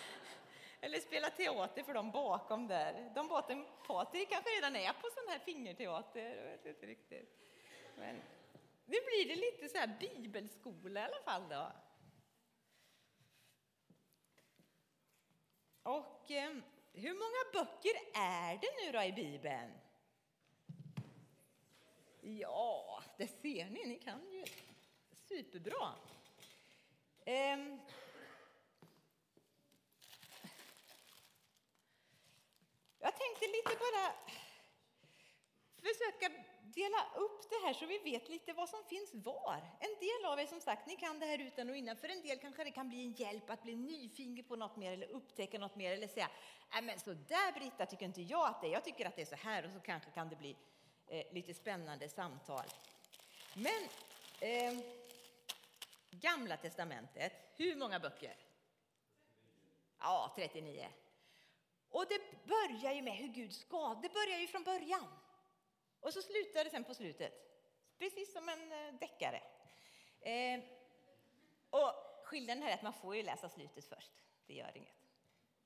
eller 0.80 1.00
spela 1.00 1.30
teater 1.30 1.82
för 1.82 1.94
de 1.94 2.10
bakom 2.10 2.66
där. 2.66 3.12
De 3.14 3.28
bakom 3.28 3.66
Patrik 3.86 4.28
kanske 4.28 4.50
redan 4.50 4.76
är 4.76 4.92
på 4.92 5.08
sån 5.14 5.28
här 5.28 5.38
fingerteater. 5.38 6.36
Jag 6.36 6.50
vet 6.50 6.66
inte 6.66 6.86
riktigt. 6.86 7.38
Men 7.96 8.16
nu 8.84 8.96
blir 9.06 9.28
det 9.28 9.36
lite 9.36 9.68
så 9.68 9.78
här 9.78 9.96
bibelskola 10.00 11.00
i 11.00 11.04
alla 11.04 11.22
fall 11.24 11.48
då. 11.48 11.72
Och 15.82 16.30
eh, 16.30 16.56
hur 16.92 17.14
många 17.14 17.42
böcker 17.52 17.92
är 18.14 18.58
det 18.58 18.84
nu 18.84 18.92
då 18.92 19.02
i 19.02 19.12
Bibeln? 19.12 19.72
Ja, 22.28 23.02
det 23.16 23.28
ser 23.28 23.70
ni, 23.70 23.84
ni 23.84 23.98
kan 23.98 24.32
ju 24.32 24.44
superbra. 25.28 25.94
Ehm. 27.24 27.80
Jag 32.98 33.16
tänkte 33.16 33.46
lite 33.46 33.78
bara 33.78 34.12
försöka 35.76 36.28
dela 36.62 37.06
upp 37.16 37.50
det 37.50 37.66
här 37.66 37.72
så 37.72 37.86
vi 37.86 37.98
vet 37.98 38.28
lite 38.28 38.52
vad 38.52 38.68
som 38.68 38.84
finns 38.84 39.14
var. 39.14 39.60
En 39.80 39.96
del 40.00 40.32
av 40.32 40.40
er 40.40 40.46
som 40.46 40.60
sagt, 40.60 40.86
ni 40.86 40.96
kan 40.96 41.18
det 41.18 41.26
här 41.26 41.38
utan 41.38 41.70
och 41.70 41.76
innan. 41.76 41.96
För 41.96 42.08
en 42.08 42.22
del 42.22 42.38
kanske 42.38 42.64
det 42.64 42.70
kan 42.70 42.88
bli 42.88 43.02
en 43.04 43.12
hjälp 43.12 43.50
att 43.50 43.62
bli 43.62 43.76
nyfiken 43.76 44.44
på 44.44 44.56
något 44.56 44.76
mer 44.76 44.92
eller 44.92 45.06
upptäcka 45.06 45.58
något 45.58 45.76
mer 45.76 45.92
eller 45.92 46.08
säga, 46.08 46.30
nej 46.72 46.82
men 46.82 47.00
så 47.00 47.12
där 47.12 47.52
Britta 47.52 47.86
tycker 47.86 48.06
inte 48.06 48.22
jag 48.22 48.48
att 48.48 48.60
det 48.60 48.66
är. 48.66 48.72
Jag 48.72 48.84
tycker 48.84 49.06
att 49.06 49.16
det 49.16 49.22
är 49.22 49.26
så 49.26 49.36
här 49.36 49.66
och 49.66 49.72
så 49.72 49.80
kanske 49.80 50.10
kan 50.10 50.28
det 50.28 50.36
bli 50.36 50.56
eh, 51.08 51.32
lite 51.32 51.54
spännande 51.54 52.08
samtal. 52.08 52.66
Men 53.54 53.88
eh, 54.40 54.84
Gamla 56.20 56.56
testamentet, 56.56 57.32
hur 57.56 57.76
många 57.76 58.00
böcker? 58.00 58.36
Ja, 59.98 60.32
39. 60.36 60.88
Och 61.88 62.04
det 62.08 62.44
börjar 62.44 62.92
ju 62.92 63.02
med 63.02 63.16
hur 63.16 63.28
Gud 63.28 63.54
skapade. 63.54 64.08
Det 64.08 64.14
börjar 64.14 64.38
ju 64.38 64.46
från 64.46 64.64
början. 64.64 65.06
Och 66.00 66.12
så 66.12 66.22
slutar 66.22 66.64
det 66.64 66.70
sen 66.70 66.84
på 66.84 66.94
slutet. 66.94 67.32
Precis 67.98 68.32
som 68.32 68.48
en 68.48 68.72
eh, 68.72 68.94
deckare. 68.94 69.42
Eh, 70.20 70.60
och 71.70 71.92
skillnaden 72.24 72.62
här 72.62 72.70
är 72.70 72.74
att 72.74 72.82
man 72.82 72.92
får 72.92 73.16
ju 73.16 73.22
läsa 73.22 73.48
slutet 73.48 73.84
först. 73.84 74.12
Det 74.46 74.54
gör 74.54 74.76
inget. 74.76 74.96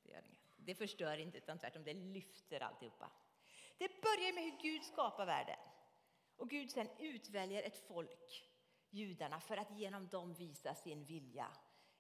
Det, 0.02 0.12
gör 0.12 0.23
inget. 0.28 0.40
det 0.56 0.75
förstör 0.75 1.16
inte, 1.16 1.38
utan 1.38 1.59
tvärtom, 1.59 1.85
det 1.85 1.94
lyfter 1.94 2.61
alltihopa. 2.61 3.11
Det 3.80 4.02
börjar 4.02 4.32
med 4.32 4.44
hur 4.44 4.58
Gud 4.62 4.84
skapar 4.84 5.26
världen. 5.26 5.58
Och 6.37 6.50
Gud 6.50 6.70
sen 6.70 6.88
utväljer 6.99 7.62
ett 7.62 7.78
folk, 7.78 8.50
judarna, 8.90 9.40
för 9.40 9.56
att 9.56 9.78
genom 9.78 10.08
dem 10.08 10.34
visa 10.34 10.75
sin 10.75 11.04
vilja 11.04 11.49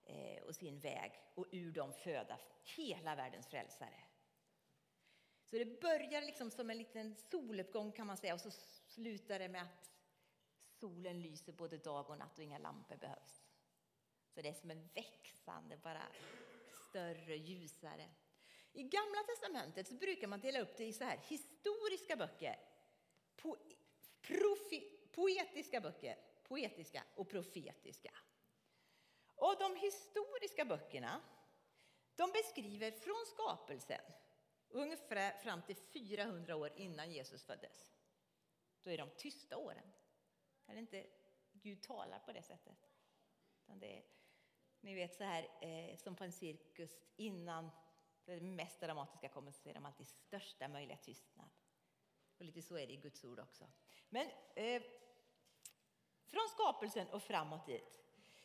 eh, 0.04 0.42
och 0.42 0.54
sin 0.54 0.80
väg 0.80 1.12
och 1.34 1.46
ur 1.52 1.72
dem 1.72 1.92
föda 1.92 2.38
hela 2.76 3.14
världens 3.14 3.46
frälsare. 3.46 4.02
Så 5.44 5.56
det 5.56 5.80
börjar 5.80 6.22
liksom 6.22 6.50
som 6.50 6.70
en 6.70 6.78
liten 6.78 7.14
soluppgång 7.14 7.92
kan 7.92 8.06
man 8.06 8.16
säga 8.16 8.34
och 8.34 8.40
så 8.40 8.50
slutar 8.86 9.38
det 9.38 9.48
med 9.48 9.62
att 9.62 9.92
solen 10.80 11.22
lyser 11.22 11.52
både 11.52 11.78
dag 11.78 12.10
och 12.10 12.18
natt 12.18 12.38
och 12.38 12.44
inga 12.44 12.58
lampor 12.58 12.96
behövs. 12.96 13.44
Så 14.34 14.42
det 14.42 14.48
är 14.48 14.54
som 14.54 14.70
en 14.70 14.88
växande, 14.94 15.76
bara 15.76 16.02
större, 16.88 17.36
ljusare. 17.36 18.08
I 18.72 18.82
Gamla 18.82 19.22
testamentet 19.22 19.88
så 19.88 19.94
brukar 19.94 20.28
man 20.28 20.40
dela 20.40 20.60
upp 20.60 20.76
det 20.76 20.84
i 20.84 20.92
så 20.92 21.04
här 21.04 21.18
historiska 21.28 22.16
böcker, 22.16 22.58
po 23.36 23.56
profi, 24.20 24.98
poetiska 25.12 25.80
böcker, 25.80 26.18
poetiska 26.42 27.04
och 27.14 27.28
profetiska. 27.28 28.14
Och 29.34 29.56
de 29.58 29.76
historiska 29.76 30.64
böckerna 30.64 31.20
de 32.16 32.30
beskriver 32.32 32.90
från 32.90 33.26
skapelsen 33.26 34.00
ungefär 34.68 35.38
fram 35.38 35.62
till 35.62 35.76
400 35.76 36.56
år 36.56 36.72
innan 36.76 37.10
Jesus 37.12 37.44
föddes. 37.44 37.92
Då 38.82 38.90
är 38.90 38.98
de 38.98 39.10
tysta 39.16 39.56
åren. 39.56 39.92
Är 40.66 40.76
inte 40.76 41.06
Gud 41.52 41.82
talar 41.82 42.18
på 42.18 42.32
det 42.32 42.42
sättet. 42.42 42.90
det 43.66 43.98
är, 43.98 44.04
ni 44.80 44.94
vet 44.94 45.14
så 45.14 45.24
här 45.24 45.48
eh, 45.60 45.96
som 45.96 46.16
på 46.16 46.24
en 46.24 46.32
cirkus 46.32 46.98
innan 47.16 47.70
det 48.24 48.40
mest 48.40 48.80
dramatiska 48.80 49.28
kommer 49.28 49.52
så 49.52 49.68
är 49.68 49.74
de 49.74 49.86
alltid 49.86 50.06
största 50.06 50.68
möjliga 50.68 50.96
tystnad. 50.96 51.50
Och 52.38 52.44
lite 52.44 52.62
så 52.62 52.78
är 52.78 52.86
det 52.86 52.92
i 52.92 52.96
Guds 52.96 53.24
ord 53.24 53.38
också. 53.38 53.64
Men 54.08 54.30
eh, 54.54 54.82
från 56.26 56.48
skapelsen 56.48 57.08
och 57.08 57.22
framåt 57.22 57.66
dit 57.66 58.00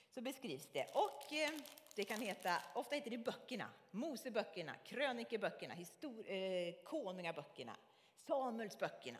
så 0.09 0.21
beskrivs 0.21 0.67
det. 0.71 0.85
Och 0.93 1.33
eh, 1.33 1.49
det 1.95 2.03
kan 2.03 2.21
heta, 2.21 2.61
ofta 2.73 2.95
heter 2.95 3.09
det 3.09 3.17
böckerna, 3.17 3.69
Moseböckerna, 3.91 4.75
krönikeböckerna, 4.83 5.73
histor- 5.73 6.29
eh, 6.29 6.73
konungaböckerna, 6.83 7.77
Samuelsböckerna. 8.15 9.19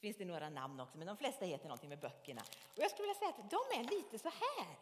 finns 0.00 0.16
det 0.16 0.24
några 0.24 0.48
namn 0.50 0.80
också, 0.80 0.98
men 0.98 1.06
de 1.06 1.16
flesta 1.16 1.44
heter 1.44 1.64
någonting 1.64 1.88
med 1.88 1.98
böckerna. 1.98 2.42
Och 2.66 2.78
jag 2.78 2.90
skulle 2.90 3.08
vilja 3.08 3.18
säga 3.18 3.30
att 3.30 3.50
de 3.50 3.80
är 3.80 3.84
lite 3.90 4.18
så 4.18 4.28
här. 4.28 4.76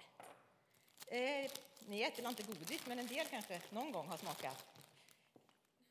Eh, 1.12 1.50
ni 1.86 2.02
äter 2.02 2.28
inte 2.28 2.42
godis, 2.42 2.86
men 2.86 2.98
en 2.98 3.06
del 3.06 3.26
kanske 3.26 3.60
någon 3.70 3.92
gång 3.92 4.08
har 4.08 4.16
smakat. 4.16 4.64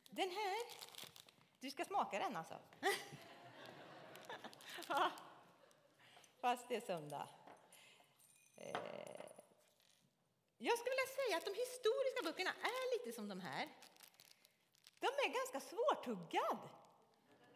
Den 0.10 0.30
här, 0.30 0.58
du 1.60 1.72
ska 1.72 1.86
smaka 1.86 2.20
den 2.20 2.36
alltså. 2.36 2.60
Fast 6.42 6.70
det 6.70 6.76
är 6.76 6.82
söndag. 6.82 7.28
Eh, 8.56 9.32
jag 10.58 10.80
skulle 10.80 10.96
vilja 10.96 11.16
säga 11.16 11.38
att 11.38 11.46
de 11.46 11.54
historiska 11.54 12.22
böckerna 12.24 12.54
är 12.62 12.98
lite 12.98 13.16
som 13.16 13.30
de 13.30 13.40
här. 13.40 13.70
De 15.00 15.08
är 15.08 15.34
ganska 15.34 15.60
svårtuggad. 15.60 16.70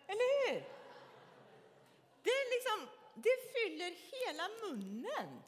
Eller 0.07 0.47
hur? 0.47 0.59
Det, 2.23 2.29
är 2.29 2.49
liksom, 2.55 2.87
det 3.13 3.53
fyller 3.53 3.91
hela 3.91 4.49
munnen. 4.49 5.43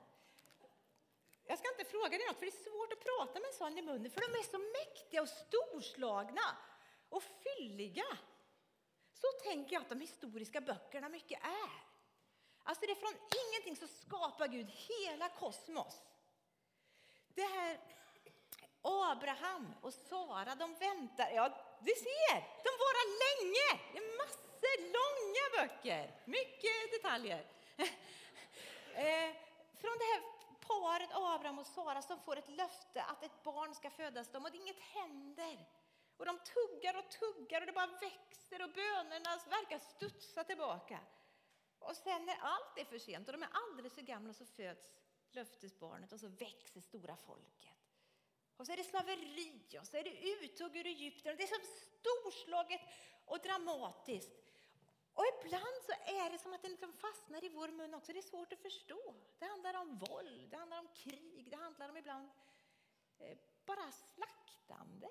Jag 1.48 1.60
ska 1.60 1.70
inte 1.70 1.86
fråga 1.86 2.10
dig 2.10 2.28
något, 2.28 2.38
för 2.38 2.46
det 2.46 2.52
är 2.52 2.64
svårt 2.70 2.94
att 2.94 3.04
prata 3.04 3.40
med 3.40 3.48
en 3.48 3.54
sån 3.54 3.78
i 3.78 3.82
munnen, 3.82 4.12
för 4.12 4.22
de 4.22 4.40
är 4.40 4.44
så 4.44 4.58
mäktiga 4.58 5.22
och 5.22 5.30
storslagna 5.30 6.58
och 7.10 7.24
fylliga. 7.24 8.18
Så 9.14 9.28
tänker 9.44 9.74
jag 9.74 9.82
att 9.82 9.90
de 9.90 10.02
historiska 10.02 10.62
böckerna 10.62 11.10
mycket 11.10 11.44
är. 11.44 11.84
Alltså 12.64 12.86
det 12.86 12.92
är 12.92 12.96
från 12.96 13.18
ingenting 13.46 13.76
så 13.76 13.88
skapar 13.88 14.48
Gud 14.48 14.70
hela 14.70 15.30
kosmos. 15.30 16.02
Det 17.28 17.42
här 17.42 17.80
Abraham 18.82 19.74
och 19.82 19.94
Sara, 19.94 20.56
de 20.56 20.76
väntar. 20.76 21.32
Ja, 21.32 21.46
du 21.80 21.92
ser, 21.92 22.36
de 22.64 22.72
varar 22.84 23.08
länge. 23.26 23.82
Det 23.94 23.98
är 23.98 24.18
massor 24.18 24.46
långa 24.96 25.46
böcker, 25.56 26.12
mycket 26.26 26.92
detaljer. 26.92 27.46
eh, 28.94 29.36
från 29.82 29.98
det 29.98 30.06
här 30.14 30.35
paret 30.68 31.10
Abraham 31.14 31.60
och 31.60 31.68
Sara 31.68 32.02
som 32.02 32.20
får 32.20 32.38
ett 32.38 32.50
löfte 32.50 33.04
att 33.04 33.24
ett 33.24 33.44
barn 33.44 33.76
ska 33.76 33.90
födas 33.90 34.32
dem 34.32 34.46
och 34.46 34.56
inget 34.56 34.80
händer. 34.80 35.66
Och 36.18 36.26
de 36.26 36.40
tuggar 36.40 36.98
och 36.98 37.10
tuggar 37.10 37.62
och 37.62 37.68
det 37.68 37.74
bara 37.74 37.98
växer 38.02 38.62
och 38.64 38.70
bönerna 38.70 39.40
verkar 39.50 39.80
studsa 39.80 40.44
tillbaka. 40.44 41.00
Och 41.80 41.96
sen 41.96 42.26
när 42.26 42.38
allt 42.42 42.78
är 42.78 42.86
för 42.86 43.00
sent 43.00 43.28
och 43.28 43.34
de 43.34 43.44
är 43.44 43.50
alldeles 43.52 43.94
för 43.94 44.02
gamla 44.02 44.34
så 44.34 44.46
föds 44.46 45.02
löftesbarnet 45.32 46.14
och 46.14 46.20
så 46.20 46.28
växer 46.28 46.82
stora 46.82 47.16
folket. 47.16 47.76
Och 48.58 48.66
så 48.66 48.72
är 48.72 48.78
det 48.78 48.84
slaveri 48.84 49.80
och 49.80 49.88
så 49.88 49.98
är 49.98 50.04
det 50.04 50.46
uttåg 50.46 50.78
ur 50.78 50.86
Egypten. 50.86 51.36
Det 51.38 51.44
är 51.44 51.48
så 51.48 51.62
storslaget 52.00 52.82
och 53.26 53.40
dramatiskt. 53.40 54.45
Och 55.16 55.26
ibland 55.34 55.76
så 55.86 55.92
är 55.92 56.30
det 56.32 56.40
som 56.40 56.54
att 56.54 56.62
det 56.62 56.70
liksom 56.70 56.94
fastnar 56.94 57.44
i 57.44 57.50
vår 57.50 57.68
mun 57.68 57.94
också. 57.94 58.14
Det 58.14 58.20
är 58.20 58.24
svårt 58.24 58.54
att 58.54 58.60
förstå. 58.60 59.16
Det 59.40 59.46
handlar 59.46 59.74
om 59.74 59.98
våld, 59.98 60.50
det 60.50 60.58
handlar 60.58 60.80
om 60.80 60.88
krig, 60.88 61.50
det 61.50 61.56
handlar 61.56 61.90
om 61.90 61.98
ibland 61.98 62.30
eh, 63.20 63.38
bara 63.66 63.92
slaktande. 63.92 65.10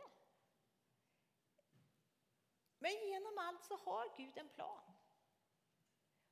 Men 2.79 2.93
genom 2.93 3.39
allt 3.39 3.65
så 3.65 3.77
har 3.77 4.17
Gud 4.17 4.39
en 4.39 4.49
plan. 4.49 4.93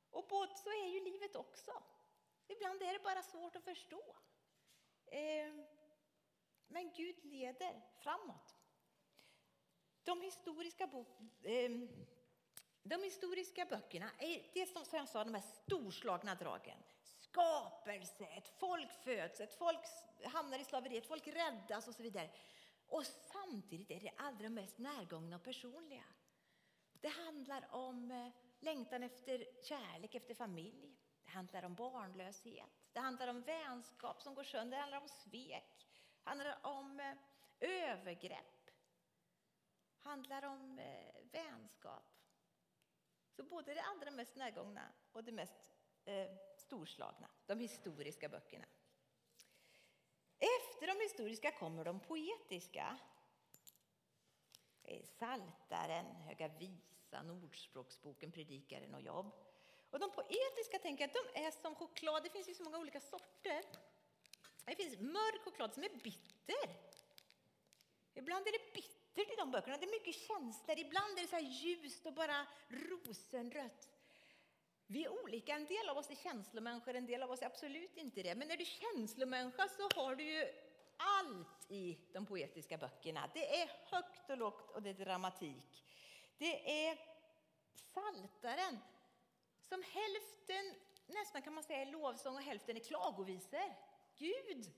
Och 0.09 0.27
både 0.27 0.55
så 0.55 0.69
är 0.69 0.87
ju 0.87 0.99
livet 1.03 1.35
också. 1.35 1.83
Ibland 2.47 2.81
är 2.81 2.93
det 2.93 2.99
bara 2.99 3.23
svårt 3.23 3.55
att 3.55 3.63
förstå. 3.63 4.15
Eh, 5.05 5.53
men 6.67 6.93
Gud 6.93 7.25
leder 7.25 7.81
framåt. 7.95 8.55
De 10.03 10.21
historiska, 10.21 10.87
bok, 10.87 11.19
eh, 11.43 11.71
de 12.83 13.03
historiska 13.03 13.65
böckerna 13.65 14.09
är 14.19 14.49
det 14.53 14.65
som, 14.65 14.85
jag 14.91 15.09
sa, 15.09 15.23
de 15.23 15.33
här 15.33 15.41
storslagna 15.41 16.35
dragen. 16.35 16.77
Skapelse, 17.03 18.25
ett 18.25 18.47
folk 18.47 18.91
föds, 18.91 19.39
ett 19.39 19.53
folk 19.53 19.79
hamnar 20.23 20.59
i 20.59 20.63
slaveri, 20.63 20.97
ett 20.97 21.07
folk 21.07 21.27
räddas 21.27 21.87
och 21.87 21.95
så 21.95 22.03
vidare. 22.03 22.29
Och 22.87 23.05
samtidigt 23.05 23.91
är 23.91 23.99
det 23.99 24.11
allra 24.17 24.49
mest 24.49 24.77
närgångna 24.77 25.35
och 25.35 25.43
personliga. 25.43 26.03
Det 27.01 27.07
handlar 27.07 27.67
om 27.71 28.11
eh, 28.11 28.29
längtan 28.59 29.03
efter 29.03 29.45
kärlek, 29.63 30.15
efter 30.15 30.35
familj. 30.35 30.95
Det 31.25 31.31
handlar 31.31 31.63
om 31.63 31.75
barnlöshet. 31.75 32.69
Det 32.91 32.99
handlar 32.99 33.27
om 33.27 33.41
vänskap 33.41 34.21
som 34.21 34.35
går 34.35 34.43
sönder. 34.43 34.77
Det 34.77 34.81
handlar 34.81 35.01
om 35.01 35.09
svek. 35.09 35.87
Det 36.23 36.29
handlar 36.29 36.65
om 36.65 36.99
eh, 36.99 37.15
övergrepp. 37.59 38.71
Det 40.03 40.09
handlar 40.09 40.45
om 40.45 40.79
eh, 40.79 41.23
vänskap. 41.31 42.12
Så 43.35 43.43
både 43.43 43.73
det 43.73 43.81
allra 43.81 44.11
mest 44.11 44.35
närgångna 44.35 44.91
och 45.11 45.23
det 45.23 45.31
mest 45.31 45.73
eh, 46.05 46.27
storslagna, 46.57 47.29
de 47.45 47.59
historiska 47.59 48.29
böckerna. 48.29 48.65
Efter 50.39 50.87
de 50.87 51.03
historiska 51.03 51.51
kommer 51.51 51.85
de 51.85 51.99
poetiska. 51.99 52.97
Saltaren, 55.03 56.05
Höga 56.15 56.47
visan, 56.47 57.29
Ordspråksboken, 57.29 58.31
Predikaren 58.31 58.93
och 58.93 59.01
Jobb. 59.01 59.31
Och 59.89 59.99
de 59.99 60.11
poetiska 60.11 60.79
tänker 60.79 61.05
att 61.05 61.13
de 61.13 61.45
är 61.45 61.51
som 61.51 61.75
choklad. 61.75 62.23
Det 62.23 62.29
finns 62.29 62.49
ju 62.49 62.53
så 62.53 62.63
många 62.63 62.77
olika 62.77 62.99
sorter. 62.99 63.63
Det 64.65 64.75
finns 64.75 64.99
mörk 64.99 65.43
choklad 65.43 65.73
som 65.73 65.83
är 65.83 65.89
bitter. 65.89 66.75
Ibland 68.13 68.47
är 68.47 68.51
det 68.51 68.73
bittert 69.15 69.33
i 69.33 69.35
de 69.35 69.51
böckerna. 69.51 69.77
Det 69.77 69.85
är 69.85 69.99
mycket 69.99 70.15
känslor. 70.15 70.79
Ibland 70.79 71.17
är 71.17 71.21
det 71.21 71.27
så 71.27 71.35
här 71.35 71.43
ljust 71.43 72.05
och 72.05 72.13
bara 72.13 72.45
rosenrött. 72.69 73.89
Vi 74.87 75.05
är 75.05 75.23
olika. 75.23 75.55
En 75.55 75.65
del 75.65 75.89
av 75.89 75.97
oss 75.97 76.09
är 76.09 76.15
känslomänniskor, 76.15 76.95
en 76.95 77.05
del 77.05 77.23
av 77.23 77.31
oss 77.31 77.41
är 77.41 77.45
absolut 77.45 77.97
inte 77.97 78.23
det. 78.23 78.35
Men 78.35 78.47
när 78.47 78.57
du 78.57 78.63
är 78.63 78.65
känslomänniska 78.65 79.67
så 79.67 80.01
har 80.01 80.15
du 80.15 80.23
ju 80.23 80.47
allt 80.97 81.71
i 81.71 81.97
de 82.13 82.25
poetiska 82.25 82.77
böckerna. 82.77 83.29
Det 83.33 83.61
är 83.61 83.71
högt 83.85 84.29
och 84.29 84.37
lågt 84.37 84.69
och 84.69 84.81
det 84.81 84.89
är 84.89 84.93
dramatik. 84.93 85.83
Det 86.37 86.87
är 86.87 86.97
Saltaren 87.93 88.79
som 89.61 89.83
hälften 89.83 90.75
nästan 91.07 91.41
kan 91.41 91.53
man 91.53 91.63
säga 91.63 91.81
är 91.81 91.91
lovsång 91.91 92.35
och 92.35 92.41
hälften 92.41 92.75
är 92.75 92.79
klagovisor. 92.79 93.73
Gud, 94.17 94.71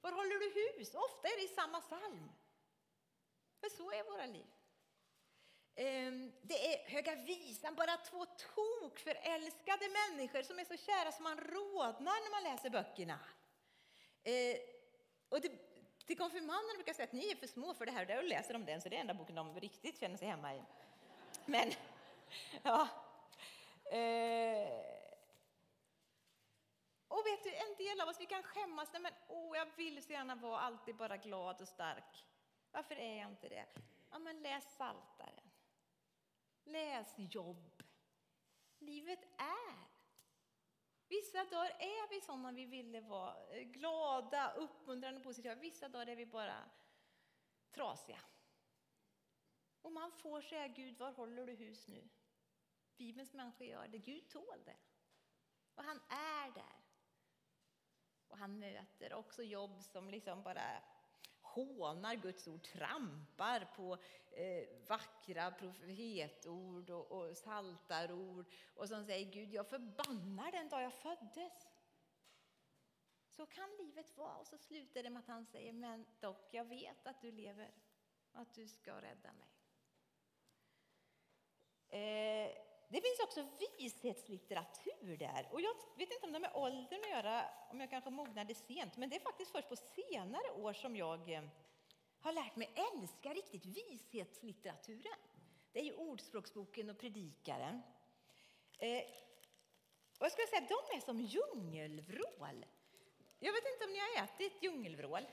var 0.00 0.12
håller 0.12 0.38
du 0.38 0.78
hus? 0.78 0.94
Ofta 0.94 1.28
är 1.28 1.36
det 1.36 1.44
i 1.44 1.54
samma 1.54 1.80
psalm. 1.80 2.28
För 3.62 3.68
så 3.68 3.92
är 3.92 4.04
våra 4.04 4.26
liv. 4.26 4.46
Ehm, 5.74 6.32
det 6.42 6.74
är 6.74 6.90
Höga 6.90 7.14
visan, 7.14 7.74
bara 7.74 7.96
två 7.96 8.26
tokförälskade 8.26 9.88
människor 9.88 10.42
som 10.42 10.58
är 10.58 10.64
så 10.64 10.76
kära 10.76 11.12
som 11.12 11.22
man 11.24 11.36
rodnar 11.36 12.18
när 12.24 12.30
man 12.30 12.52
läser 12.52 12.70
böckerna. 12.70 13.18
Ehm, 14.24 14.56
och 15.28 15.40
det, 15.40 15.52
till 16.06 16.18
konfirmanderna 16.18 16.74
brukar 16.74 16.88
jag 16.88 16.96
säga 16.96 17.06
att 17.06 17.12
ni 17.12 17.30
är 17.30 17.36
för 17.36 17.46
små 17.46 17.74
för 17.74 17.86
det 17.86 17.92
här, 17.92 18.18
och 18.18 18.24
läser 18.24 18.52
de 18.52 18.64
den, 18.64 18.80
så 18.80 18.88
det 18.88 18.96
är 18.96 19.00
enda 19.00 19.14
boken 19.14 19.34
de 19.34 19.60
riktigt 19.60 20.00
känner 20.00 20.16
sig 20.16 20.28
hemma 20.28 20.54
i. 20.54 20.62
Men, 21.46 21.72
ja. 22.62 22.88
Ehm, 23.92 24.82
och 27.08 27.26
vet 27.26 27.44
du, 27.44 27.54
en 27.54 27.76
del 27.78 28.00
av 28.00 28.08
oss 28.08 28.20
vi 28.20 28.26
kan 28.26 28.42
skämmas. 28.42 28.88
Nej, 28.92 29.02
men, 29.02 29.12
oh, 29.28 29.56
jag 29.56 29.66
vill 29.76 30.02
så 30.02 30.12
gärna 30.12 30.34
vara 30.34 30.60
alltid 30.60 30.96
bara 30.96 31.16
glad 31.16 31.60
och 31.60 31.68
stark. 31.68 32.24
Varför 32.72 32.94
är 32.94 33.18
jag 33.18 33.30
inte 33.30 33.48
det? 33.48 33.66
Ja, 34.10 34.18
men 34.18 34.42
läs 34.42 34.76
Saltaren. 34.76 35.50
Läs 36.64 37.14
Jobb. 37.16 37.82
Livet 38.78 39.24
är. 39.38 39.92
Vissa 41.08 41.44
dagar 41.44 41.76
är 41.78 42.10
vi 42.10 42.20
sådana 42.20 42.52
vi 42.52 42.66
ville 42.66 43.00
vara. 43.00 43.56
Eh, 43.56 43.62
glada, 43.62 44.52
uppmuntrande, 44.52 45.20
positiva. 45.20 45.54
Vissa 45.54 45.88
dagar 45.88 46.06
är 46.06 46.16
vi 46.16 46.26
bara 46.26 46.70
trasiga. 47.70 48.20
Och 49.82 49.92
man 49.92 50.12
får 50.12 50.40
säga 50.40 50.68
Gud, 50.68 50.98
var 50.98 51.12
håller 51.12 51.46
du 51.46 51.52
hus 51.52 51.88
nu? 51.88 52.08
Bibelns 52.96 53.32
människor 53.32 53.66
gör 53.66 53.88
det. 53.88 53.98
Gud 53.98 54.28
tål 54.28 54.64
det. 54.64 54.76
Och 55.74 55.84
han 55.84 56.00
är 56.08 56.50
där. 56.50 56.82
Och 58.28 58.38
han 58.38 58.58
möter 58.58 59.14
också 59.14 59.42
jobb 59.42 59.82
som 59.82 60.10
liksom 60.10 60.42
bara 60.42 60.82
hånar 61.54 62.14
Guds 62.14 62.48
ord, 62.48 62.62
trampar 62.62 63.72
på 63.76 63.98
eh, 64.30 64.68
vackra 64.88 65.50
profetord 65.50 66.90
och, 66.90 67.12
och 67.12 67.36
saltarord 67.36 68.46
och 68.74 68.88
som 68.88 69.04
säger 69.04 69.32
Gud, 69.32 69.54
jag 69.54 69.66
förbannar 69.66 70.52
den 70.52 70.68
dag 70.68 70.82
jag 70.82 70.94
föddes. 70.94 71.68
Så 73.28 73.46
kan 73.46 73.76
livet 73.78 74.16
vara 74.16 74.36
och 74.36 74.46
så 74.46 74.58
slutar 74.58 75.02
det 75.02 75.10
med 75.10 75.20
att 75.20 75.28
han 75.28 75.46
säger, 75.46 75.72
men 75.72 76.06
dock, 76.20 76.48
jag 76.50 76.64
vet 76.64 77.06
att 77.06 77.20
du 77.20 77.32
lever 77.32 77.74
och 78.32 78.40
att 78.40 78.54
du 78.54 78.68
ska 78.68 79.00
rädda 79.02 79.32
mig. 79.32 79.48
Eh, 81.88 82.71
det 82.92 83.00
finns 83.00 83.20
också 83.20 83.46
vishetslitteratur 83.78 85.16
där. 85.16 85.48
Och 85.50 85.60
jag 85.60 85.74
vet 85.96 86.12
inte 86.12 86.26
om 86.26 86.32
det 86.32 86.38
har 86.38 86.40
med 86.40 86.50
åldern 86.54 87.00
att 87.04 87.10
göra, 87.10 87.44
om 87.70 87.80
jag 87.80 87.90
kanske 87.90 88.10
mognade 88.10 88.54
sent, 88.54 88.96
men 88.96 89.08
det 89.08 89.16
är 89.16 89.20
faktiskt 89.20 89.50
först 89.50 89.68
på 89.68 89.76
senare 89.76 90.50
år 90.50 90.72
som 90.72 90.96
jag 90.96 91.32
eh, 91.32 91.42
har 92.20 92.32
lärt 92.32 92.56
mig 92.56 92.70
älska 92.74 93.34
riktigt 93.34 93.66
vishetslitteraturen. 93.66 95.18
Det 95.72 95.80
är 95.80 95.84
ju 95.84 95.92
Ordspråksboken 95.92 96.90
och 96.90 96.98
Predikaren. 96.98 97.82
Eh, 98.78 99.02
och 100.18 100.24
jag 100.24 100.32
skulle 100.32 100.46
säga 100.46 100.66
de 100.68 100.96
är 100.96 101.00
som 101.00 101.20
djungelvrål. 101.20 102.66
Jag 103.38 103.52
vet 103.52 103.64
inte 103.72 103.84
om 103.84 103.92
ni 103.92 103.98
har 103.98 104.24
ätit 104.24 104.62
djungelvrål? 104.62 105.26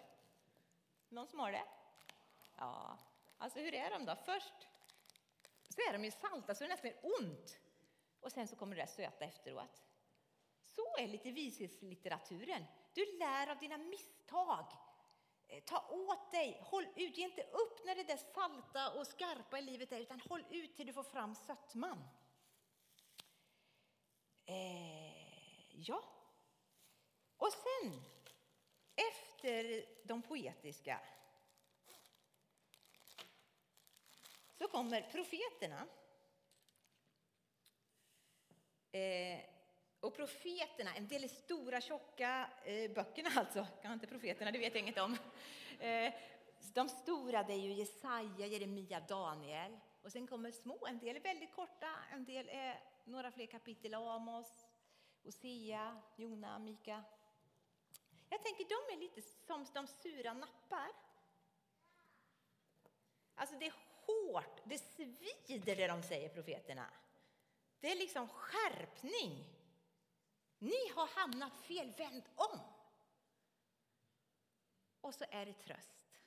Någon 1.10 1.28
som 1.28 1.40
har 1.40 1.52
det? 1.52 1.66
Ja, 2.58 2.98
alltså 3.38 3.60
hur 3.60 3.74
är 3.74 3.90
de 3.90 4.06
då? 4.06 4.16
Först 4.26 4.69
så 5.70 5.82
är 5.82 5.94
de 5.94 6.06
ju 6.06 6.12
salta 6.12 6.56
så 6.56 6.64
det 6.64 6.70
nästan 6.70 6.92
ont. 7.02 7.60
Och 8.20 8.32
sen 8.32 8.48
så 8.48 8.56
kommer 8.56 8.76
det 8.76 8.88
söta 8.88 9.26
efteråt. 9.26 9.84
Så 10.64 10.98
är 10.98 11.08
lite 11.08 11.32
vishetslitteraturen. 11.32 12.66
Du 12.94 13.18
lär 13.18 13.48
av 13.48 13.58
dina 13.58 13.78
misstag. 13.78 14.66
Eh, 15.48 15.64
ta 15.64 15.88
åt 15.90 16.32
dig, 16.32 16.60
håll 16.64 16.88
ut, 16.96 17.18
ge 17.18 17.24
inte 17.24 17.44
upp 17.44 17.86
när 17.86 17.96
det 17.96 18.04
där 18.04 18.18
salta 18.18 18.92
och 19.00 19.08
skarpa 19.08 19.60
i 19.60 19.62
livet 19.62 19.92
är, 19.92 20.00
utan 20.00 20.20
håll 20.20 20.46
ut 20.50 20.76
till 20.76 20.88
du 20.88 20.94
får 20.94 21.04
fram 21.04 21.36
sötman. 21.36 22.10
Eh, 24.46 25.88
ja. 25.88 26.04
Och 27.38 27.54
sen, 27.54 28.04
efter 28.96 29.86
de 30.08 30.22
poetiska, 30.22 31.02
så 34.58 34.68
kommer 34.80 35.02
profeterna. 35.02 35.88
Eh, 38.92 39.40
och 40.00 40.16
profeterna, 40.16 40.96
en 40.96 41.08
del 41.08 41.30
stora 41.30 41.82
tjocka 41.82 42.50
eh, 42.66 42.92
böckerna 42.92 43.30
alltså, 43.36 43.68
kan 43.82 43.94
inte 43.94 44.08
profeterna, 44.08 44.52
det 44.52 44.60
vet 44.60 44.74
jag 44.74 44.84
inget 44.84 44.98
om. 44.98 45.18
Eh, 45.80 46.14
de 46.74 46.90
stora 46.90 47.44
det 47.44 47.54
är 47.54 47.58
ju 47.58 47.74
Jesaja, 47.74 48.48
Jeremia, 48.48 49.00
Daniel. 49.00 49.80
Och 50.02 50.12
sen 50.12 50.28
kommer 50.28 50.52
små, 50.52 50.88
en 50.88 51.00
del 51.00 51.16
är 51.16 51.20
väldigt 51.20 51.56
korta, 51.56 51.96
en 52.12 52.26
del 52.26 52.50
är 52.50 52.84
några 53.04 53.32
fler 53.32 53.46
kapitel, 53.46 53.94
Amos, 53.94 54.66
Hosea, 55.24 56.02
Jona, 56.16 56.60
Mika. 56.60 57.04
Jag 58.30 58.44
tänker 58.44 58.64
de 58.64 58.94
är 58.96 59.00
lite 59.00 59.22
som 59.22 59.66
de 59.74 59.88
sura 59.88 60.34
nappar. 60.34 60.92
Alltså 63.36 63.56
det 63.56 63.66
är 63.66 63.89
hårt, 64.10 64.62
det 64.64 64.78
svider 64.78 65.76
det 65.76 65.88
de 65.88 66.04
säger 66.04 66.30
profeterna. 66.30 66.90
Det 67.80 67.92
är 67.92 67.96
liksom 67.96 68.28
skärpning. 68.28 69.46
Ni 70.60 70.90
har 70.96 71.08
hamnat 71.08 71.58
fel, 71.58 71.94
vänd 71.98 72.24
om! 72.36 72.60
Och 75.02 75.14
så 75.14 75.26
är 75.30 75.46
det 75.46 75.54
tröst. 75.54 76.20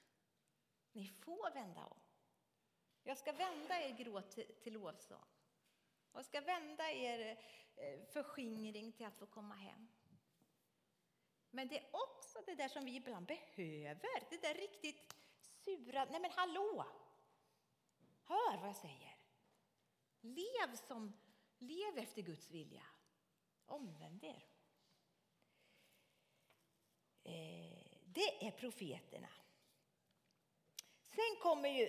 Ni 0.92 1.08
får 1.08 1.54
vända 1.54 1.84
om. 1.84 2.00
Jag 3.02 3.18
ska 3.18 3.32
vända 3.32 3.80
er 3.80 3.90
gråt 3.90 4.30
till, 4.62 4.72
lovsång. 4.72 5.24
Jag 6.12 6.24
ska 6.24 6.40
vända 6.40 6.90
er 6.90 7.38
eh, 7.76 8.00
förskingring 8.12 8.92
till 8.92 9.06
att 9.06 9.18
få 9.18 9.26
komma 9.26 9.54
hem. 9.54 9.88
Men 11.50 11.68
det 11.68 11.78
är 11.78 11.88
också 11.92 12.38
det 12.46 12.54
där 12.54 12.68
som 12.68 12.84
vi 12.84 12.96
ibland 12.96 13.26
behöver. 13.26 14.26
Det 14.30 14.42
där 14.42 14.54
riktigt 14.54 15.14
sura. 15.40 16.04
Nej 16.04 16.20
men 16.20 16.30
hallå! 16.30 16.86
Hör 18.24 18.58
vad 18.60 18.68
jag 18.68 18.76
säger. 18.76 19.16
Lev, 20.20 20.76
som, 20.76 21.20
lev 21.58 21.98
efter 21.98 22.22
Guds 22.22 22.50
vilja. 22.50 22.82
Omvänd 23.66 24.24
er. 24.24 24.44
Eh, 27.24 27.86
det 28.04 28.46
är 28.46 28.50
profeterna. 28.50 29.28
Sen 31.02 31.36
kommer 31.42 31.68
ju, 31.68 31.88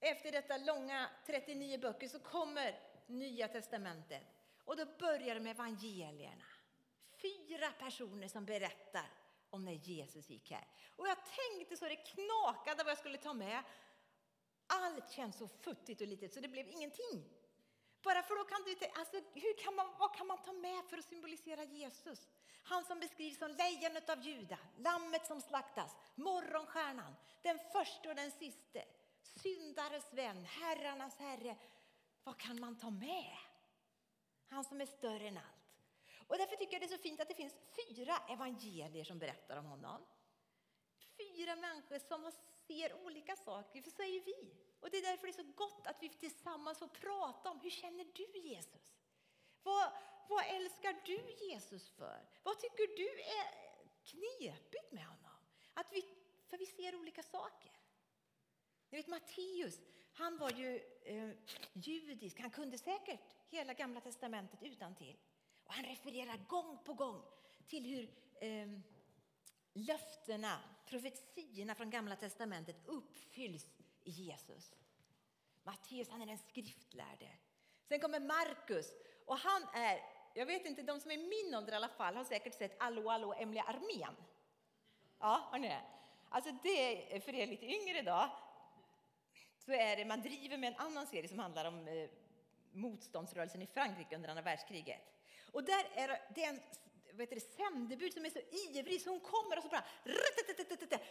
efter 0.00 0.32
detta 0.32 0.56
långa 0.56 1.10
39 1.26 1.78
böcker, 1.78 2.08
så 2.08 2.20
kommer 2.20 2.80
Nya 3.06 3.48
testamentet. 3.48 4.22
Och 4.64 4.76
då 4.76 4.86
börjar 4.98 5.34
det 5.34 5.40
med 5.40 5.50
evangelierna. 5.50 6.44
Fyra 7.22 7.70
personer 7.70 8.28
som 8.28 8.44
berättar 8.44 9.10
om 9.50 9.64
när 9.64 9.72
Jesus 9.72 10.30
gick 10.30 10.50
här. 10.50 10.68
Och 10.96 11.08
jag 11.08 11.18
tänkte 11.26 11.76
så 11.76 11.84
det 11.84 11.96
knakade 11.96 12.84
vad 12.84 12.90
jag 12.90 12.98
skulle 12.98 13.18
ta 13.18 13.34
med. 13.34 13.64
Allt 14.82 15.10
känns 15.10 15.38
så 15.38 15.48
futtigt 15.48 16.00
och 16.00 16.06
litet 16.06 16.34
så 16.34 16.40
det 16.40 16.48
blev 16.48 16.68
ingenting. 16.68 17.30
Bara 18.02 18.22
för 18.22 18.34
då 18.38 18.44
kan 18.44 18.62
du 18.64 19.00
alltså, 19.00 19.16
hur 19.34 19.56
kan 19.64 19.74
man, 19.74 19.86
vad 19.98 20.16
kan 20.16 20.26
man 20.26 20.42
ta 20.42 20.52
med 20.52 20.84
för 20.84 20.98
att 20.98 21.04
symbolisera 21.04 21.64
Jesus? 21.64 22.28
Han 22.62 22.84
som 22.84 23.00
beskrivs 23.00 23.38
som 23.38 23.50
lejonet 23.50 24.10
av 24.10 24.20
Juda, 24.26 24.58
lammet 24.78 25.26
som 25.26 25.40
slaktas, 25.40 25.96
morgonstjärnan, 26.14 27.14
den 27.42 27.58
första 27.72 28.08
och 28.08 28.14
den 28.14 28.30
siste, 28.30 28.84
syndares 29.22 30.12
vän, 30.12 30.44
herrarnas 30.44 31.18
herre. 31.18 31.56
Vad 32.24 32.38
kan 32.38 32.60
man 32.60 32.78
ta 32.78 32.90
med? 32.90 33.36
Han 34.48 34.64
som 34.64 34.80
är 34.80 34.86
större 34.86 35.28
än 35.28 35.36
allt. 35.36 35.64
Och 36.26 36.38
därför 36.38 36.56
tycker 36.56 36.72
jag 36.72 36.82
det 36.82 36.94
är 36.94 36.96
så 36.96 37.02
fint 37.02 37.20
att 37.20 37.28
det 37.28 37.34
finns 37.34 37.54
fyra 37.54 38.18
evangelier 38.28 39.04
som 39.04 39.18
berättar 39.18 39.56
om 39.56 39.64
honom. 39.64 40.06
Fyra 41.16 41.56
människor 41.56 41.98
som 41.98 42.32
ser 42.66 43.04
olika 43.06 43.36
saker, 43.36 43.82
för 43.82 43.90
så 43.90 44.02
är 44.02 44.06
ju 44.06 44.20
vi. 44.20 44.63
Och 44.84 44.90
det 44.90 44.98
är 44.98 45.02
därför 45.02 45.26
det 45.26 45.30
är 45.30 45.44
så 45.44 45.52
gott 45.56 45.86
att 45.86 46.02
vi 46.02 46.08
tillsammans 46.08 46.78
får 46.78 46.88
prata 46.88 47.50
om 47.50 47.60
hur 47.60 47.70
känner 47.70 48.06
du 48.14 48.38
Jesus? 48.38 48.94
Vad, 49.62 49.92
vad 50.28 50.44
älskar 50.46 50.96
du 51.04 51.46
Jesus 51.48 51.88
för? 51.88 52.28
Vad 52.42 52.58
tycker 52.58 52.96
du 52.96 53.08
är 53.20 53.74
knepigt 54.04 54.92
med 54.92 55.06
honom? 55.06 55.38
Att 55.74 55.86
vi, 55.92 56.04
för 56.48 56.58
vi 56.58 56.66
ser 56.66 56.94
olika 56.94 57.22
saker. 57.22 57.72
Ni 58.90 58.98
vet 58.98 59.06
Matteus, 59.06 59.80
han 60.12 60.38
var 60.38 60.50
ju 60.50 60.80
eh, 61.04 61.30
judisk, 61.72 62.40
han 62.40 62.50
kunde 62.50 62.78
säkert 62.78 63.36
hela 63.48 63.74
gamla 63.74 64.00
testamentet 64.00 64.62
utan 64.62 64.94
till. 64.94 65.16
Och 65.64 65.72
han 65.72 65.84
refererar 65.84 66.36
gång 66.48 66.78
på 66.84 66.94
gång 66.94 67.22
till 67.66 67.84
hur 67.84 68.14
eh, 68.40 68.68
löftena, 69.72 70.60
profetiorna 70.86 71.74
från 71.74 71.90
gamla 71.90 72.16
testamentet 72.16 72.76
uppfylls 72.86 73.70
i 74.04 74.10
Jesus. 74.10 74.74
Matteus 75.62 76.08
han 76.08 76.22
är 76.22 76.26
den 76.26 76.38
skriftlärde. 76.38 77.30
Sen 77.88 78.00
kommer 78.00 78.20
Markus 78.20 78.92
och 79.26 79.38
han 79.38 79.62
är, 79.74 80.00
jag 80.34 80.46
vet 80.46 80.66
inte, 80.66 80.82
de 80.82 81.00
som 81.00 81.10
är 81.10 81.16
min 81.16 81.54
ålder 81.54 81.72
i 81.72 81.76
alla 81.76 81.88
fall 81.88 82.16
har 82.16 82.24
säkert 82.24 82.54
sett 82.54 82.76
Allo 82.78 83.08
Allo 83.08 83.34
Emily 83.34 83.60
Armén. 83.60 84.16
Ja, 85.18 85.48
har 85.50 85.58
ni 85.58 85.68
det? 85.68 85.82
Alltså 86.28 86.50
det, 86.62 87.24
för 87.24 87.34
er 87.34 87.46
lite 87.46 87.66
yngre 87.66 88.02
då, 88.02 88.30
så 89.58 89.72
är 89.72 89.96
det, 89.96 90.04
man 90.04 90.20
driver 90.20 90.56
med 90.58 90.72
en 90.72 90.78
annan 90.78 91.06
serie 91.06 91.28
som 91.28 91.38
handlar 91.38 91.64
om 91.64 91.88
eh, 91.88 92.10
motståndsrörelsen 92.72 93.62
i 93.62 93.66
Frankrike 93.66 94.16
under 94.16 94.28
andra 94.28 94.42
världskriget. 94.42 95.00
Och 95.52 95.64
där 95.64 95.86
är 95.94 96.20
det 96.34 96.44
en 96.44 96.60
vad 97.16 97.20
heter 97.20 97.34
det, 97.34 97.64
sändebud 97.64 98.12
som 98.12 98.24
är 98.24 98.30
så 98.30 98.38
ivrig 98.38 99.00
så 99.00 99.10
hon 99.10 99.20
kommer 99.20 99.56
och 99.56 99.62
så 99.62 99.68
bara 99.68 99.84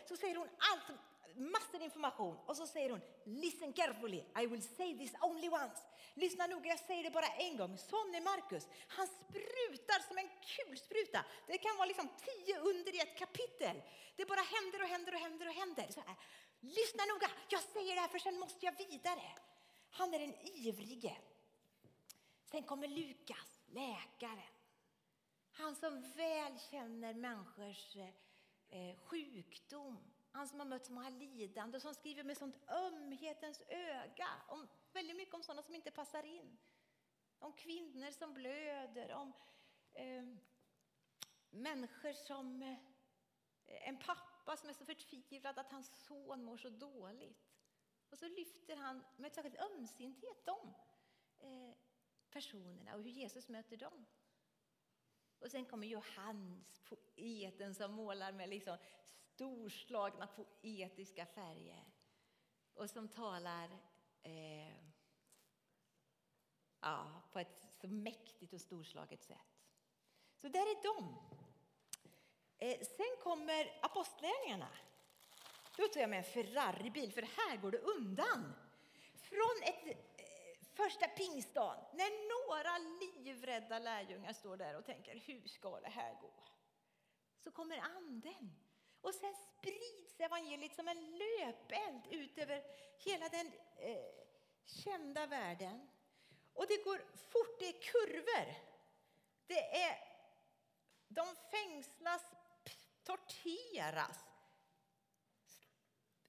så 0.08 0.18
säger 0.18 0.36
hon 0.36 0.50
allt, 0.58 1.00
massor 1.36 1.82
information 1.82 2.38
och 2.46 2.58
så 2.58 2.68
säger 2.68 2.90
hon 2.90 3.02
Listen 3.26 3.74
carefully, 3.74 4.24
I 4.42 4.46
will 4.48 4.62
say 4.62 4.98
this 4.98 5.14
only 5.22 5.50
once. 5.50 5.82
Lyssna 6.14 6.48
noga, 6.48 6.70
jag 6.70 6.80
säger 6.80 7.04
det 7.04 7.12
bara 7.12 7.28
en 7.28 7.58
gång. 7.58 7.78
Sån 7.78 8.16
är 8.16 8.22
Markus. 8.22 8.68
Han 8.88 9.08
sprutar 9.08 10.00
som 10.08 10.18
en 10.18 10.30
kulspruta. 10.56 11.26
Det 11.48 11.58
kan 11.58 11.78
vara 11.78 11.86
liksom 11.86 12.10
tio 12.26 12.60
under 12.60 12.96
i 12.96 13.00
ett 13.00 13.18
kapitel. 13.18 13.82
Det 14.16 14.26
bara 14.26 14.42
händer 14.42 14.82
och 14.82 14.88
händer 14.88 15.14
och 15.14 15.20
händer 15.20 15.48
och 15.48 15.54
händer. 15.54 15.88
Så 15.90 16.02
här. 16.08 16.16
Lyssna 16.60 17.04
noga, 17.06 17.30
jag 17.50 17.62
säger 17.62 17.96
det 17.96 18.02
här 18.02 18.08
för 18.08 18.20
sen 18.20 18.40
måste 18.40 18.66
jag 18.66 18.78
vidare. 18.78 19.32
Han 19.92 20.14
är 20.14 20.20
den 20.20 20.36
ivrige. 20.44 21.18
Sen 22.52 22.64
kommer 22.64 22.88
Lukas, 22.88 23.60
läkaren. 23.68 24.54
Han 25.52 25.76
som 25.76 26.12
väl 26.12 26.60
känner 26.72 27.14
människors 27.14 27.96
eh, 27.96 28.10
eh, 28.80 28.96
sjukdom. 28.98 30.13
Han 30.34 30.48
som 30.48 30.60
har 30.60 30.66
mött 30.66 30.86
så 30.86 30.94
många 30.94 31.10
lidande 31.10 31.76
och 31.76 31.82
som 31.82 31.94
skriver 31.94 32.24
med 32.24 32.38
sånt 32.38 32.70
ömhetens 32.70 33.62
öga 33.68 34.28
om, 34.48 34.68
väldigt 34.94 35.18
mycket 35.18 35.34
om 35.34 35.44
sådana 35.44 35.64
som 35.64 35.76
inte 35.76 35.92
passar 35.92 36.24
in. 36.24 36.58
Om 37.40 37.54
kvinnor 37.54 38.12
som 38.12 38.34
blöder, 38.34 39.14
om 39.14 39.34
eh, 39.94 40.24
människor 41.50 42.14
som 42.14 42.62
eh, 42.62 42.78
en 43.66 43.98
pappa 43.98 44.58
som 44.58 44.70
är 44.70 44.74
så 44.74 44.86
förtvivlad 44.86 45.60
att 45.60 45.72
hans 45.72 46.06
son 46.06 46.44
mår 46.44 46.58
så 46.58 46.70
dåligt. 46.70 47.54
Och 48.10 48.18
så 48.18 48.28
lyfter 48.28 48.76
han 48.76 49.04
med 49.18 49.28
ett 49.28 49.36
särskilt 49.36 49.60
ömsinthet 49.60 50.46
de 50.46 50.74
eh, 51.40 51.76
personerna 52.30 52.96
och 52.96 53.04
hur 53.04 53.12
Jesus 53.12 53.50
möter 53.50 53.78
dem. 53.78 54.06
Och 55.40 55.52
sen 55.52 55.66
kommer 55.66 55.88
Johannes, 55.88 56.80
poeten 56.80 57.76
som 57.76 57.94
målar 57.94 58.32
med 58.32 58.50
liksom 58.50 58.78
storslagna 59.34 60.28
poetiska 60.28 61.26
färger 61.26 61.84
och 62.74 62.90
som 62.90 63.08
talar 63.08 63.70
eh, 64.24 64.76
ja, 66.80 67.22
på 67.32 67.40
ett 67.40 67.68
så 67.82 67.88
mäktigt 67.88 68.54
och 68.54 68.62
storslaget 68.62 69.24
sätt. 69.24 69.38
Så 70.36 70.48
där 70.48 70.60
är 70.60 70.84
de. 70.84 71.18
Eh, 72.58 72.80
sen 72.80 73.16
kommer 73.24 73.80
apostlärningarna. 73.82 74.70
Då 75.78 75.88
tar 75.88 76.02
jag 76.02 76.10
med 76.10 76.20
en 76.20 76.24
Ferraribil, 76.24 77.12
för 77.14 77.22
här 77.22 77.58
går 77.58 77.72
det 77.72 77.78
undan. 77.78 78.54
Från 79.16 79.64
ett 79.64 79.88
eh, 79.88 79.96
första 80.74 81.08
pingstdagen, 81.08 81.86
när 81.94 82.12
några 82.34 82.78
livrädda 83.24 83.80
lärjungar 83.80 84.34
står 84.34 84.58
där 84.58 84.76
och 84.76 84.86
tänker 84.86 85.16
hur 85.16 85.48
ska 85.48 85.80
det 85.80 85.90
här 85.90 86.14
gå? 86.22 86.32
Så 87.38 87.52
kommer 87.52 87.78
anden. 87.78 88.63
Och 89.04 89.14
sen 89.14 89.36
sprids 89.36 90.20
evangeliet 90.20 90.76
som 90.76 90.88
en 90.88 91.18
löpeld 91.18 92.08
ut 92.10 92.38
över 92.38 92.64
hela 92.98 93.30
den 93.30 93.48
eh, 93.78 94.06
kända 94.66 95.26
världen. 95.26 95.90
Och 96.54 96.68
det 96.68 96.84
går 96.84 97.06
fort, 97.16 97.60
det 97.60 97.68
är 97.68 97.82
kurvor. 97.82 98.54
Det 99.48 99.84
är, 99.84 99.98
de 101.08 101.36
fängslas, 101.52 102.24
torteras, 103.04 104.20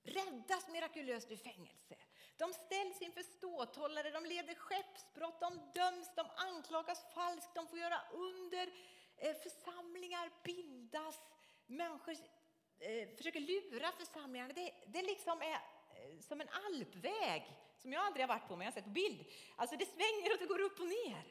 räddas 0.02 0.68
mirakulöst 0.68 1.30
ur 1.30 1.36
fängelse. 1.36 1.96
De 2.36 2.52
ställs 2.52 3.02
inför 3.02 3.22
ståthållare, 3.22 4.10
de 4.10 4.24
leder 4.26 4.54
skeppsbrott, 4.54 5.40
de 5.40 5.70
döms, 5.74 6.14
de 6.14 6.26
anklagas 6.36 7.14
falskt, 7.14 7.54
de 7.54 7.68
får 7.68 7.78
göra 7.78 8.00
under, 8.12 8.72
eh, 9.16 9.34
församlingar 9.34 10.30
bildas, 10.44 11.20
människor 11.66 12.16
Eh, 12.78 13.08
försöker 13.16 13.40
lura 13.40 13.92
församlingarna. 13.92 14.52
Det, 14.52 14.74
det 14.86 15.02
liksom 15.02 15.42
är 15.42 15.52
eh, 15.52 16.20
som 16.20 16.40
en 16.40 16.48
alpväg 16.48 17.60
som 17.78 17.92
jag 17.92 18.06
aldrig 18.06 18.22
har 18.22 18.28
varit 18.28 18.48
på, 18.48 18.56
men 18.56 18.64
jag 18.64 18.72
har 18.72 18.74
sett 18.74 18.84
på 18.84 18.90
bild. 18.90 19.26
Alltså 19.56 19.76
det 19.76 19.86
svänger 19.86 20.32
och 20.32 20.38
det 20.38 20.46
går 20.46 20.60
upp 20.60 20.80
och 20.80 20.88
ner. 20.88 21.24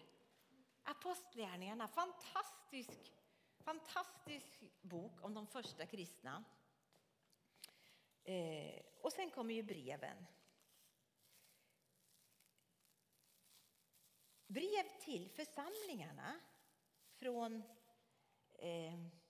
Apostlagärningarna, 0.83 1.87
fantastisk, 1.87 3.13
fantastisk 3.59 4.59
bok 4.81 5.23
om 5.23 5.33
de 5.33 5.47
första 5.47 5.85
kristna. 5.85 6.43
Eh, 8.23 8.81
och 9.01 9.13
sen 9.13 9.29
kommer 9.29 9.53
ju 9.53 9.63
breven. 9.63 10.25
Brev 14.47 14.99
till 14.99 15.29
församlingarna 15.29 16.39
från 17.15 17.63
eh, 18.53 19.22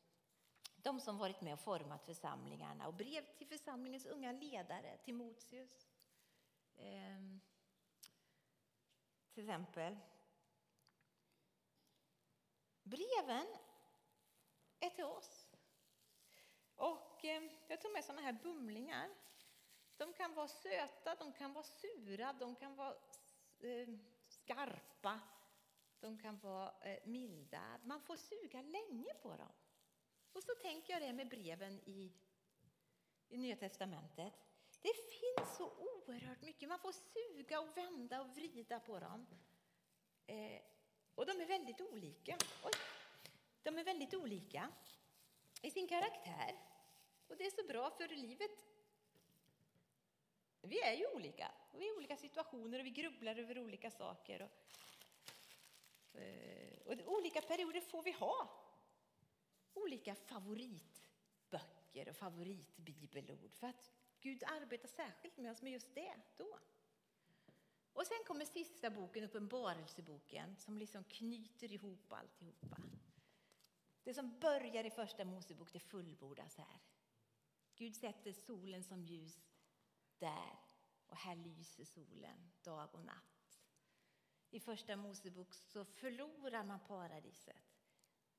de 0.83 0.99
som 0.99 1.17
varit 1.17 1.41
med 1.41 1.53
och 1.53 1.59
format 1.59 2.05
församlingarna 2.05 2.87
och 2.87 2.93
brev 2.93 3.37
till 3.37 3.47
församlingens 3.47 4.05
unga 4.05 4.31
ledare, 4.31 4.97
Timoteus. 4.97 5.87
Eh, 6.75 7.19
till 9.33 9.43
exempel. 9.43 9.97
Breven 12.83 13.47
är 14.79 14.89
till 14.89 15.03
oss. 15.03 15.47
Och 16.75 17.25
eh, 17.25 17.43
jag 17.67 17.81
tog 17.81 17.91
med 17.91 18.05
såna 18.05 18.21
här 18.21 18.33
bumlingar. 18.33 19.09
De 19.97 20.13
kan 20.13 20.33
vara 20.33 20.47
söta, 20.47 21.15
de 21.15 21.33
kan 21.33 21.53
vara 21.53 21.63
sura, 21.63 22.33
de 22.33 22.55
kan 22.55 22.75
vara 22.75 22.95
eh, 23.59 23.87
skarpa, 24.27 25.19
de 25.99 26.17
kan 26.17 26.39
vara 26.39 26.73
eh, 26.81 27.07
milda. 27.07 27.79
Man 27.83 28.01
får 28.01 28.15
suga 28.15 28.61
länge 28.61 29.13
på 29.21 29.37
dem. 29.37 29.51
Och 30.33 30.43
så 30.43 30.55
tänker 30.55 30.93
jag 30.93 31.01
det 31.01 31.13
med 31.13 31.29
breven 31.29 31.79
i, 31.85 32.11
i 33.29 33.37
Nya 33.37 33.55
testamentet. 33.55 34.33
Det 34.81 34.93
finns 34.93 35.57
så 35.57 35.71
oerhört 35.77 36.41
mycket. 36.41 36.69
Man 36.69 36.79
får 36.79 36.91
suga 36.91 37.59
och 37.59 37.77
vända 37.77 38.21
och 38.21 38.35
vrida 38.35 38.79
på 38.79 38.99
dem. 38.99 39.27
Eh, 40.27 40.61
och 41.15 41.25
de 41.25 41.41
är 41.41 41.45
väldigt 41.45 41.81
olika. 41.81 42.37
Oj. 42.63 42.71
De 43.63 43.77
är 43.77 43.83
väldigt 43.83 44.13
olika 44.13 44.71
i 45.61 45.71
sin 45.71 45.87
karaktär. 45.87 46.55
Och 47.27 47.37
det 47.37 47.45
är 47.45 47.51
så 47.51 47.67
bra 47.67 47.89
för 47.89 48.07
livet. 48.07 48.65
Vi 50.61 50.81
är 50.81 50.93
ju 50.93 51.07
olika. 51.07 51.51
Vi 51.71 51.87
är 51.87 51.93
i 51.93 51.97
olika 51.97 52.17
situationer 52.17 52.79
och 52.79 52.85
vi 52.85 52.89
grubblar 52.89 53.35
över 53.35 53.59
olika 53.59 53.91
saker. 53.91 54.41
Och, 54.41 56.19
eh, 56.19 56.77
och 56.85 57.13
olika 57.13 57.41
perioder 57.41 57.81
får 57.81 58.03
vi 58.03 58.11
ha. 58.11 58.62
Olika 59.73 60.15
favoritböcker 60.15 62.09
och 62.09 62.15
favoritbibelord. 62.15 63.55
För 63.55 63.67
att 63.67 63.91
Gud 64.19 64.43
arbetar 64.43 64.87
särskilt 64.87 65.37
med 65.37 65.51
oss 65.51 65.61
med 65.61 65.71
just 65.71 65.95
det 65.95 66.15
då. 66.37 66.59
Och 67.93 68.07
sen 68.07 68.23
kommer 68.27 68.45
sista 68.45 68.89
boken, 68.89 69.23
Uppenbarelseboken, 69.23 70.55
som 70.55 70.77
liksom 70.77 71.03
knyter 71.03 71.71
ihop 71.71 72.11
alltihopa. 72.11 72.77
Det 74.03 74.13
som 74.13 74.39
börjar 74.39 74.83
i 74.83 74.89
Första 74.89 75.25
Mosebok, 75.25 75.73
det 75.73 75.79
fullbordas 75.79 76.57
här. 76.57 76.79
Gud 77.75 77.95
sätter 77.95 78.31
solen 78.31 78.83
som 78.83 79.03
ljus 79.03 79.41
där 80.19 80.59
och 81.07 81.15
här 81.15 81.35
lyser 81.35 81.85
solen 81.85 82.51
dag 82.61 82.95
och 82.95 83.05
natt. 83.05 83.61
I 84.49 84.59
Första 84.59 84.95
Mosebok 84.95 85.53
så 85.53 85.85
förlorar 85.85 86.63
man 86.63 86.79
paradiset. 86.79 87.72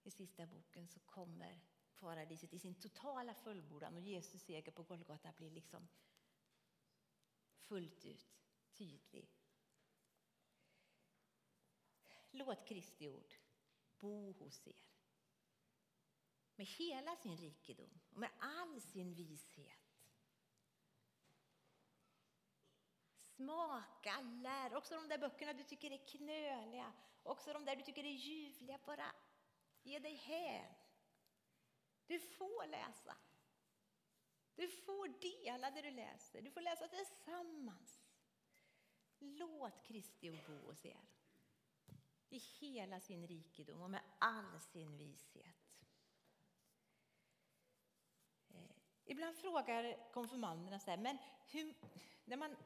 I 0.04 0.10
sista 0.10 0.46
boken 0.46 0.88
så 0.88 1.00
kommer 1.00 1.60
paradiset 1.96 2.52
i 2.52 2.58
sin 2.58 2.74
totala 2.74 3.34
fullbordan 3.34 3.94
och 3.94 4.00
Jesus 4.00 4.42
seger 4.42 4.72
på 4.72 4.82
Golgata 4.82 5.32
blir 5.32 5.50
liksom 5.50 5.88
fullt 7.56 8.04
ut 8.04 8.26
tydlig. 8.72 9.30
Låt 12.30 12.68
Kristi 12.68 13.08
ord 13.08 13.34
bo 13.98 14.32
hos 14.32 14.66
er 14.66 14.84
med 16.56 16.66
hela 16.66 17.16
sin 17.16 17.36
rikedom 17.36 18.00
och 18.10 18.18
med 18.18 18.30
all 18.40 18.80
sin 18.80 19.14
vishet. 19.14 19.94
Smaka, 23.18 24.20
lär. 24.20 24.74
Också 24.74 24.94
de 24.94 25.08
där 25.08 25.18
böckerna 25.18 25.52
du 25.52 25.64
tycker 25.64 25.90
är 25.90 26.06
knöliga, 26.06 26.92
också 27.22 27.52
de 27.52 27.64
där 27.64 27.76
du 27.76 27.82
tycker 27.82 28.04
är 28.04 28.10
ljuvliga. 28.10 28.78
Bara 28.86 29.12
ge 29.84 29.98
dig 29.98 30.14
hän. 30.14 30.74
Du 32.06 32.20
får 32.20 32.66
läsa. 32.66 33.16
Du 34.54 34.68
får 34.68 35.08
dela 35.08 35.70
det 35.70 35.82
du 35.82 35.90
läser. 35.90 36.42
Du 36.42 36.50
får 36.50 36.60
läsa 36.60 36.88
tillsammans. 36.88 38.00
Låt 39.18 39.82
Kristi 39.82 40.30
ord 40.30 40.46
bo 40.46 40.66
hos 40.66 40.84
er 40.84 41.00
i 42.28 42.38
hela 42.38 43.00
sin 43.00 43.26
rikedom 43.26 43.82
och 43.82 43.90
med 43.90 44.00
all 44.18 44.60
sin 44.60 44.96
vishet. 44.96 45.76
Eh, 48.48 48.70
ibland 49.04 49.36
frågar 49.36 50.10
konfirmanderna 50.12 50.78
så 50.78 50.90
här, 50.90 50.98
men 50.98 51.18
hur, 51.46 51.74
när 52.24 52.36
man 52.36 52.56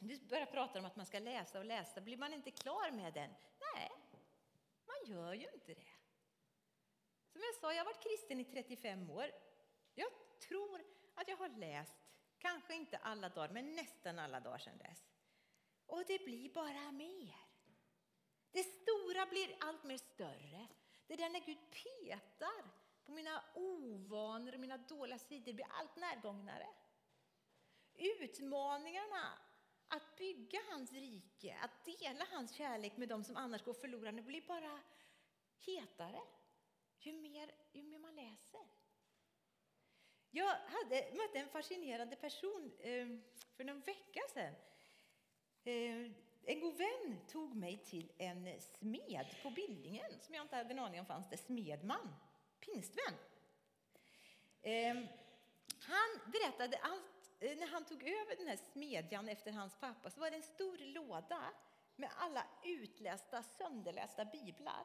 du 0.00 0.18
börjar 0.18 0.46
prata 0.46 0.78
om 0.78 0.84
att 0.84 0.96
man 0.96 1.06
ska 1.06 1.18
läsa 1.18 1.58
och 1.58 1.64
läsa, 1.64 2.00
blir 2.00 2.16
man 2.16 2.34
inte 2.34 2.50
klar 2.50 2.90
med 2.90 3.14
den? 3.14 3.30
Nej, 3.74 3.90
man 4.86 5.16
gör 5.16 5.34
ju 5.34 5.50
inte 5.54 5.74
det. 5.74 5.99
Som 7.40 7.46
jag 7.46 7.54
sa, 7.54 7.72
jag 7.72 7.84
har 7.84 7.92
varit 7.92 8.02
kristen 8.02 8.40
i 8.40 8.44
35 8.44 9.10
år. 9.10 9.30
Jag 9.94 10.10
tror 10.48 10.84
att 11.14 11.28
jag 11.28 11.36
har 11.36 11.48
läst, 11.48 11.96
kanske 12.38 12.74
inte 12.74 12.96
alla 12.96 13.28
dagar, 13.28 13.48
men 13.48 13.74
nästan 13.74 14.18
alla 14.18 14.40
dagar 14.40 14.58
sedan 14.58 14.78
dess. 14.78 15.08
Och 15.86 16.04
det 16.06 16.24
blir 16.24 16.52
bara 16.52 16.92
mer. 16.92 17.36
Det 18.50 18.62
stora 18.62 19.26
blir 19.26 19.56
allt 19.60 19.84
mer 19.84 19.98
större. 19.98 20.66
Det 21.06 21.16
där 21.16 21.30
när 21.30 21.40
Gud 21.40 21.58
petar 21.70 22.70
på 23.04 23.12
mina 23.12 23.44
ovanor 23.54 24.54
och 24.54 24.60
mina 24.60 24.78
dåliga 24.78 25.18
sidor 25.18 25.52
blir 25.52 25.66
allt 25.70 25.96
närgångnare. 25.96 26.66
Utmaningarna 27.94 29.38
att 29.88 30.16
bygga 30.16 30.58
hans 30.70 30.92
rike, 30.92 31.58
att 31.62 31.84
dela 31.84 32.26
hans 32.30 32.54
kärlek 32.54 32.96
med 32.96 33.08
dem 33.08 33.24
som 33.24 33.36
annars 33.36 33.64
går 33.64 33.74
förlorade 33.74 34.22
blir 34.22 34.42
bara 34.46 34.80
hetare 35.66 36.20
ju 37.00 37.12
mer, 37.12 37.50
ju 37.72 37.82
mer 37.82 37.98
man 37.98 38.14
läser. 38.14 38.60
Jag 40.30 40.46
hade, 40.46 41.14
mötte 41.14 41.38
en 41.38 41.48
fascinerande 41.48 42.16
person 42.16 42.72
eh, 42.78 43.06
för 43.56 43.64
någon 43.64 43.80
vecka 43.80 44.20
sedan. 44.34 44.54
Eh, 45.64 46.12
en 46.44 46.60
god 46.60 46.76
vän 46.76 47.18
tog 47.28 47.56
mig 47.56 47.78
till 47.78 48.12
en 48.18 48.60
smed 48.60 49.26
på 49.42 49.50
Billingen 49.50 50.20
som 50.20 50.34
jag 50.34 50.44
inte 50.44 50.56
hade 50.56 50.70
en 50.70 50.78
aning 50.78 51.00
om 51.00 51.06
fanns 51.06 51.28
det. 51.30 51.36
Smedman, 51.36 52.14
pingstvän. 52.60 53.14
Ehm, 54.62 55.06
han 55.80 56.32
berättade 56.32 56.76
att 56.76 57.42
eh, 57.42 57.58
när 57.58 57.66
han 57.66 57.84
tog 57.84 58.02
över 58.02 58.36
den 58.36 58.48
här 58.48 58.58
smedjan 58.72 59.28
efter 59.28 59.52
hans 59.52 59.76
pappa 59.76 60.10
så 60.10 60.20
var 60.20 60.30
det 60.30 60.36
en 60.36 60.42
stor 60.42 60.78
låda 60.78 61.52
med 61.96 62.10
alla 62.16 62.46
utlästa, 62.64 63.42
sönderlästa 63.42 64.24
biblar. 64.24 64.84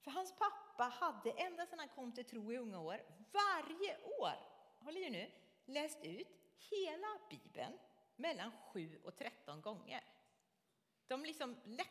För 0.00 0.10
hans 0.10 0.34
pappa 0.38 0.84
hade 0.84 1.30
ända 1.30 1.66
sedan 1.66 1.78
han 1.78 1.88
kom 1.88 2.12
till 2.12 2.24
tro 2.24 2.52
i 2.52 2.56
unga 2.56 2.80
år 2.80 3.02
varje 3.32 3.98
år, 4.18 4.34
håll 4.78 4.96
i 4.96 5.10
nu, 5.10 5.30
läst 5.64 6.04
ut 6.04 6.28
hela 6.70 7.18
Bibeln 7.30 7.78
mellan 8.16 8.52
7 8.72 9.00
och 9.04 9.16
13 9.16 9.60
gånger. 9.60 10.04
De 11.06 11.24
liksom 11.24 11.56
lätt 11.64 11.86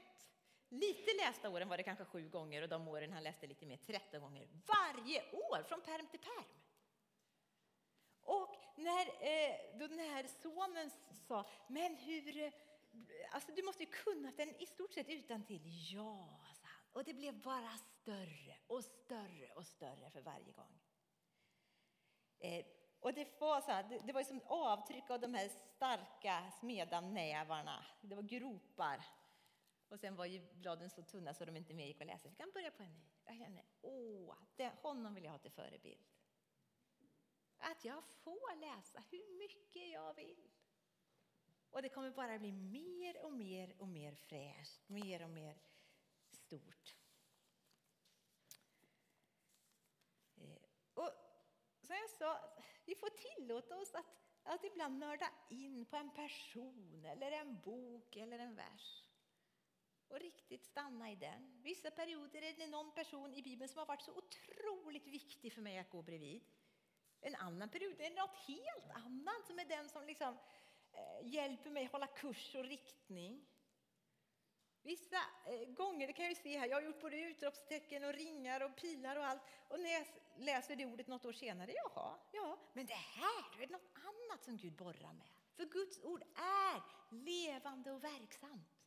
lite 0.70 1.12
lästa 1.18 1.50
åren 1.50 1.70
var 1.70 1.78
det 1.78 1.84
kanske 1.84 2.06
sju 2.06 2.30
gånger 2.30 2.62
och 2.62 2.70
de 2.70 2.88
åren 2.88 3.14
han 3.14 3.24
läste 3.24 3.48
lite 3.48 3.66
mer, 3.66 3.78
13 3.78 4.22
gånger. 4.22 4.48
Varje 4.68 5.32
år, 5.32 5.64
från 5.64 5.82
perm 5.82 6.08
till 6.08 6.20
perm. 6.20 6.46
Och 8.22 8.56
när, 8.76 9.06
eh, 9.08 9.56
då 9.80 9.88
den 9.88 10.00
här 10.00 10.28
sonen 10.28 10.92
sa, 11.28 11.46
men 11.68 11.96
hur, 11.96 12.38
eh, 12.38 12.52
alltså 13.32 13.52
du 13.52 13.64
måste 13.64 13.84
ju 13.84 13.90
kunna 13.90 14.32
den 14.32 14.56
i 14.56 14.66
stort 14.66 14.94
sett 14.94 15.10
utan 15.10 15.46
till. 15.46 15.62
Ja. 15.94 16.40
Och 16.92 17.04
det 17.04 17.14
blev 17.14 17.42
bara 17.42 17.78
större 17.78 18.58
och 18.68 18.84
större 18.84 19.54
och 19.56 19.66
större 19.66 20.12
för 20.12 20.22
varje 20.22 20.52
gång. 20.52 20.80
Eh, 22.40 22.66
och 23.00 23.14
det 23.14 23.40
var, 23.40 23.62
så 23.62 23.72
här, 23.72 24.00
det 24.04 24.14
var 24.14 24.24
som 24.24 24.42
avtryck 24.46 25.10
av 25.10 25.20
de 25.20 25.34
här 25.34 25.50
starka 25.50 26.52
smedanävarna. 26.60 27.86
Det 28.02 28.16
var 28.16 28.24
gropar. 28.24 29.06
Och 29.90 30.00
sen 30.00 30.16
var 30.16 30.26
ju 30.26 30.54
bladen 30.54 30.90
så 30.90 31.04
tunna 31.04 31.34
så 31.34 31.46
de 31.46 31.56
inte 31.56 31.74
mer 31.74 31.86
gick 31.86 32.02
att 32.02 32.08
läsa. 32.08 32.30
Vi 32.30 32.36
kan 32.36 32.52
börja 32.52 32.72
på 32.72 32.84
en 32.84 32.94
ny. 32.94 33.10
Jag 33.26 33.38
kände, 33.38 33.64
åh, 33.82 34.36
det, 34.56 34.72
honom 34.82 35.14
vill 35.14 35.24
jag 35.24 35.32
ha 35.32 35.40
till 35.40 35.52
förebild. 35.52 36.06
Att 37.58 37.86
jag 37.86 38.04
får 38.06 38.56
läsa 38.56 39.04
hur 39.10 39.38
mycket 39.38 39.90
jag 39.90 40.14
vill. 40.14 40.50
Och 41.72 41.82
det 41.82 41.90
kommer 41.90 42.12
bara 42.12 42.40
bli 42.40 42.52
mer 42.52 43.26
och 43.26 43.34
mer 43.34 43.76
och 43.82 43.88
mer 43.88 44.16
fräscht, 44.16 44.90
mer 44.90 45.24
och 45.24 45.30
mer 45.30 45.58
stort. 46.50 46.96
Eh, 50.38 50.58
och 50.94 51.12
som 51.82 51.96
jag 51.96 52.10
sa, 52.10 52.56
vi 52.86 52.96
får 52.96 53.10
tillåta 53.10 53.78
oss 53.78 53.96
att, 53.96 54.06
att 54.44 54.64
ibland 54.64 55.00
nörda 55.00 55.30
in 55.50 55.86
på 55.86 55.96
en 55.96 56.14
person 56.14 57.06
eller 57.06 57.32
en 57.32 57.62
bok 57.62 58.16
eller 58.16 58.40
en 58.40 58.56
vers 58.56 59.10
och 60.08 60.20
riktigt 60.20 60.66
stanna 60.66 61.12
i 61.12 61.16
den. 61.16 61.62
Vissa 61.62 61.92
perioder 61.92 62.42
är 62.42 62.54
det 62.54 62.68
någon 62.68 62.94
person 62.94 63.34
i 63.34 63.42
Bibeln 63.42 63.70
som 63.70 63.80
har 63.80 63.86
varit 63.86 64.02
så 64.02 64.14
otroligt 64.14 65.08
viktig 65.08 65.54
för 65.54 65.62
mig 65.62 65.78
att 65.78 65.90
gå 65.90 66.02
bredvid. 66.02 66.42
En 67.22 67.36
annan 67.36 67.70
period 67.70 68.02
är 68.02 68.10
det 68.10 68.16
något 68.16 68.38
helt 68.38 68.92
annat 68.92 69.48
som 69.48 69.60
är 69.60 69.66
den 69.66 69.90
som 69.90 70.06
liksom, 70.06 70.38
eh, 70.92 71.28
hjälper 71.28 71.70
mig 71.70 71.86
hålla 71.86 72.08
kurs 72.08 72.56
och 72.56 72.64
riktning. 72.64 73.46
Vissa 74.82 75.18
eh, 75.46 75.68
gånger, 75.68 76.08
det 76.08 76.14
kan 76.14 76.26
jag 76.26 76.32
ju 76.32 76.42
se 76.42 76.58
här, 76.58 76.68
jag 76.68 76.76
har 76.76 76.82
gjort 76.82 77.02
både 77.02 77.20
utropstecken 77.20 78.04
och 78.04 78.14
ringar 78.14 78.62
och 78.62 78.76
pilar 78.76 79.16
och 79.16 79.26
allt. 79.26 79.42
Och 79.68 79.80
när 79.80 79.90
jag 79.90 80.06
läser 80.38 80.76
det 80.76 80.86
ordet 80.86 81.08
något 81.08 81.26
år 81.26 81.34
senare, 81.34 81.74
jaha, 81.76 82.20
ja, 82.32 82.60
men 82.74 82.86
det 82.86 82.94
här 82.94 83.64
är 83.64 83.68
något 83.68 83.92
annat 83.96 84.44
som 84.44 84.58
Gud 84.58 84.76
borrar 84.76 85.14
med. 85.14 85.28
För 85.56 85.66
Guds 85.66 86.00
ord 86.04 86.24
är 86.36 86.82
levande 87.10 87.92
och 87.92 88.04
verksamt. 88.04 88.80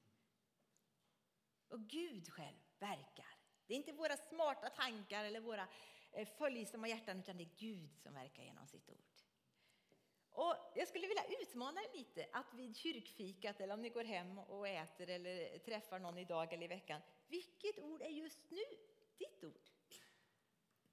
Och 1.69 1.81
Gud 1.81 2.33
själv 2.33 2.59
verkar. 2.79 3.39
Det 3.67 3.75
är 3.75 3.77
inte 3.79 3.93
våra 3.93 4.17
smarta 4.17 4.69
tankar 4.69 5.25
eller 5.25 5.41
våra 5.41 5.69
eh, 6.13 6.29
följsamma 6.29 6.89
hjärtan, 6.89 7.19
utan 7.19 7.37
det 7.37 7.43
är 7.43 7.55
Gud 7.57 7.99
som 7.99 8.15
verkar 8.15 8.43
genom 8.43 8.67
sitt 8.67 8.91
ord. 8.91 9.12
Och 10.33 10.55
jag 10.75 10.89
skulle 10.89 11.07
vilja 11.07 11.25
utmana 11.41 11.81
er 11.83 11.97
lite 11.97 12.27
att 12.33 12.55
vid 12.55 12.77
kyrkfikat 12.77 13.61
eller 13.61 13.75
om 13.75 13.83
ni 13.83 13.89
går 13.89 14.05
hem 14.05 14.39
och 14.39 14.69
äter 14.69 15.11
eller 15.11 15.59
träffar 15.59 15.99
någon 15.99 16.19
idag 16.19 16.53
eller 16.53 16.65
i 16.65 16.69
veckan. 16.69 17.01
Vilket 17.29 17.79
ord 17.79 18.03
är 18.03 18.09
just 18.09 18.51
nu 18.51 18.63
ditt 19.19 19.45
ord? 19.45 19.69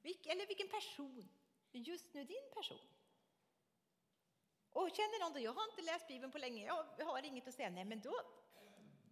Vilk, 0.01 0.25
eller 0.25 0.47
vilken 0.47 0.67
person 0.67 1.29
är 1.71 1.79
just 1.79 2.13
nu 2.13 2.23
din 2.23 2.49
person? 2.55 2.87
Och 4.71 4.89
känner 4.91 5.23
någon 5.23 5.33
då, 5.33 5.39
jag 5.39 5.53
har 5.53 5.69
inte 5.69 5.81
läst 5.81 6.07
Bibeln 6.07 6.31
på 6.31 6.37
länge, 6.37 6.65
jag 6.97 7.05
har 7.05 7.25
inget 7.25 7.47
att 7.47 7.53
säga, 7.53 7.69
nej 7.69 7.85
men 7.85 8.01
då, 8.01 8.13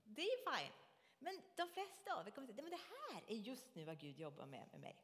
det 0.05 0.21
är 0.21 0.57
fine. 0.57 0.73
Men 1.19 1.41
de 1.55 1.69
flesta 1.69 2.15
av 2.15 2.27
er 2.27 2.31
kommer 2.31 2.47
säga, 2.47 2.55
säga, 2.55 2.69
det 2.69 3.15
här 3.15 3.23
är 3.27 3.35
just 3.35 3.75
nu 3.75 3.85
vad 3.85 3.99
Gud 3.99 4.19
jobbar 4.19 4.45
med 4.45 4.67
med 4.71 4.81
mig. 4.81 4.95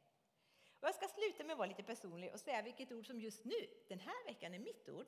Och 0.84 0.90
jag 0.90 0.96
ska 0.96 1.08
sluta 1.08 1.44
med 1.44 1.52
att 1.54 1.58
vara 1.58 1.68
lite 1.68 1.84
personlig 1.84 2.34
och 2.34 2.40
säga 2.40 2.62
vilket 2.62 2.92
ord 2.92 3.08
som 3.08 3.22
just 3.22 3.46
nu, 3.46 3.68
den 3.88 4.00
här 4.00 4.26
veckan, 4.26 4.54
är 4.54 4.60
mitt 4.60 4.90
ord. 4.90 5.08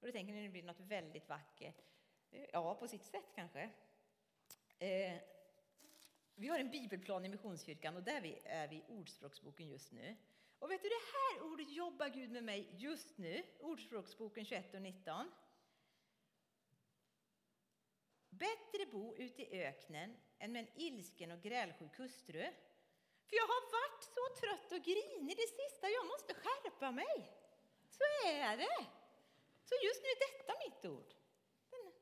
Och 0.00 0.06
då 0.06 0.12
tänker 0.12 0.32
ni 0.32 0.40
att 0.40 0.46
det 0.46 0.52
blir 0.52 0.62
något 0.62 0.80
väldigt 0.80 1.28
vackert. 1.28 1.82
Eh, 2.30 2.46
ja, 2.52 2.74
på 2.74 2.88
sitt 2.88 3.04
sätt 3.04 3.24
kanske. 3.34 3.70
Eh, 4.78 5.16
vi 6.34 6.48
har 6.48 6.58
en 6.58 6.70
bibelplan 6.70 7.24
i 7.24 7.28
Missionskyrkan 7.28 7.96
och 7.96 8.02
där 8.02 8.20
vi 8.20 8.38
är 8.44 8.68
vi 8.68 8.76
i 8.76 8.84
Ordspråksboken 8.88 9.68
just 9.68 9.92
nu. 9.92 10.16
Och 10.58 10.70
vet 10.70 10.82
du, 10.82 10.88
det 10.88 10.94
här 10.94 11.52
ordet 11.52 11.70
jobbar 11.70 12.08
Gud 12.08 12.30
med 12.30 12.44
mig 12.44 12.74
just 12.76 13.18
nu, 13.18 13.42
Ordspråksboken 13.60 14.44
21 14.44 14.74
och 14.74 14.82
19. 14.82 15.30
Bättre 18.28 18.86
bo 18.92 19.16
ute 19.16 19.42
i 19.42 19.64
öknen 19.64 20.16
än 20.38 20.52
med 20.52 20.60
en 20.60 20.80
ilsken 20.80 21.30
och 21.30 21.42
grälsjuk 21.42 21.98
hustru. 21.98 22.52
För 23.28 23.36
jag 23.36 23.48
har 23.54 23.62
varit 23.78 24.04
så 24.16 24.24
trött 24.40 24.72
och 24.72 24.84
grinig 24.84 25.36
det 25.36 25.48
sista, 25.60 25.88
jag 25.88 26.06
måste 26.06 26.34
skärpa 26.34 26.90
mig. 26.90 27.32
Så 27.90 28.04
är 28.26 28.56
det. 28.56 28.86
Så 29.64 29.74
just 29.84 30.02
nu 30.02 30.08
är 30.08 30.20
detta 30.28 30.52
mitt 30.66 30.84
ord. 30.84 31.14
Men 31.70 31.92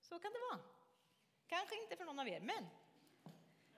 så 0.00 0.18
kan 0.18 0.32
det 0.32 0.38
vara. 0.38 0.60
Kanske 1.46 1.82
inte 1.82 1.96
för 1.96 2.04
någon 2.04 2.18
av 2.18 2.28
er, 2.28 2.40
men 2.40 2.66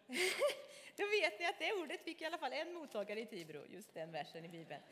då 0.96 1.06
vet 1.06 1.38
ni 1.38 1.46
att 1.46 1.58
det 1.58 1.72
ordet 1.72 2.04
fick 2.04 2.20
i 2.20 2.24
alla 2.24 2.38
fall 2.38 2.52
en 2.52 2.72
mottagare 2.72 3.20
i 3.20 3.26
Tibro, 3.26 3.66
just 3.66 3.94
den 3.94 4.12
versen 4.12 4.44
i 4.44 4.48
Bibeln. 4.48 4.82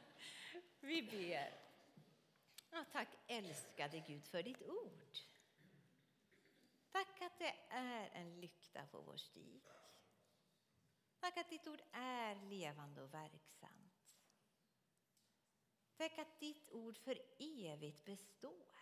Vi 0.80 1.02
ber. 1.02 1.52
Ja, 2.70 2.84
tack 2.92 3.08
älskade 3.26 3.98
Gud 3.98 4.26
för 4.26 4.42
ditt 4.42 4.62
ord. 4.62 5.18
Tack 6.92 7.22
att 7.22 7.38
det 7.38 7.54
är 7.68 8.10
en 8.12 8.40
lykta 8.40 8.86
på 8.86 9.00
vår 9.00 9.16
stig. 9.16 9.62
Tack 11.20 11.36
att 11.36 11.50
ditt 11.50 11.66
ord 11.66 11.82
är 11.92 12.34
levande 12.34 13.02
och 13.02 13.14
verksamt. 13.14 13.90
Tack 15.96 16.18
att 16.18 16.40
ditt 16.40 16.70
ord 16.70 16.98
för 16.98 17.18
evigt 17.38 18.04
består. 18.04 18.76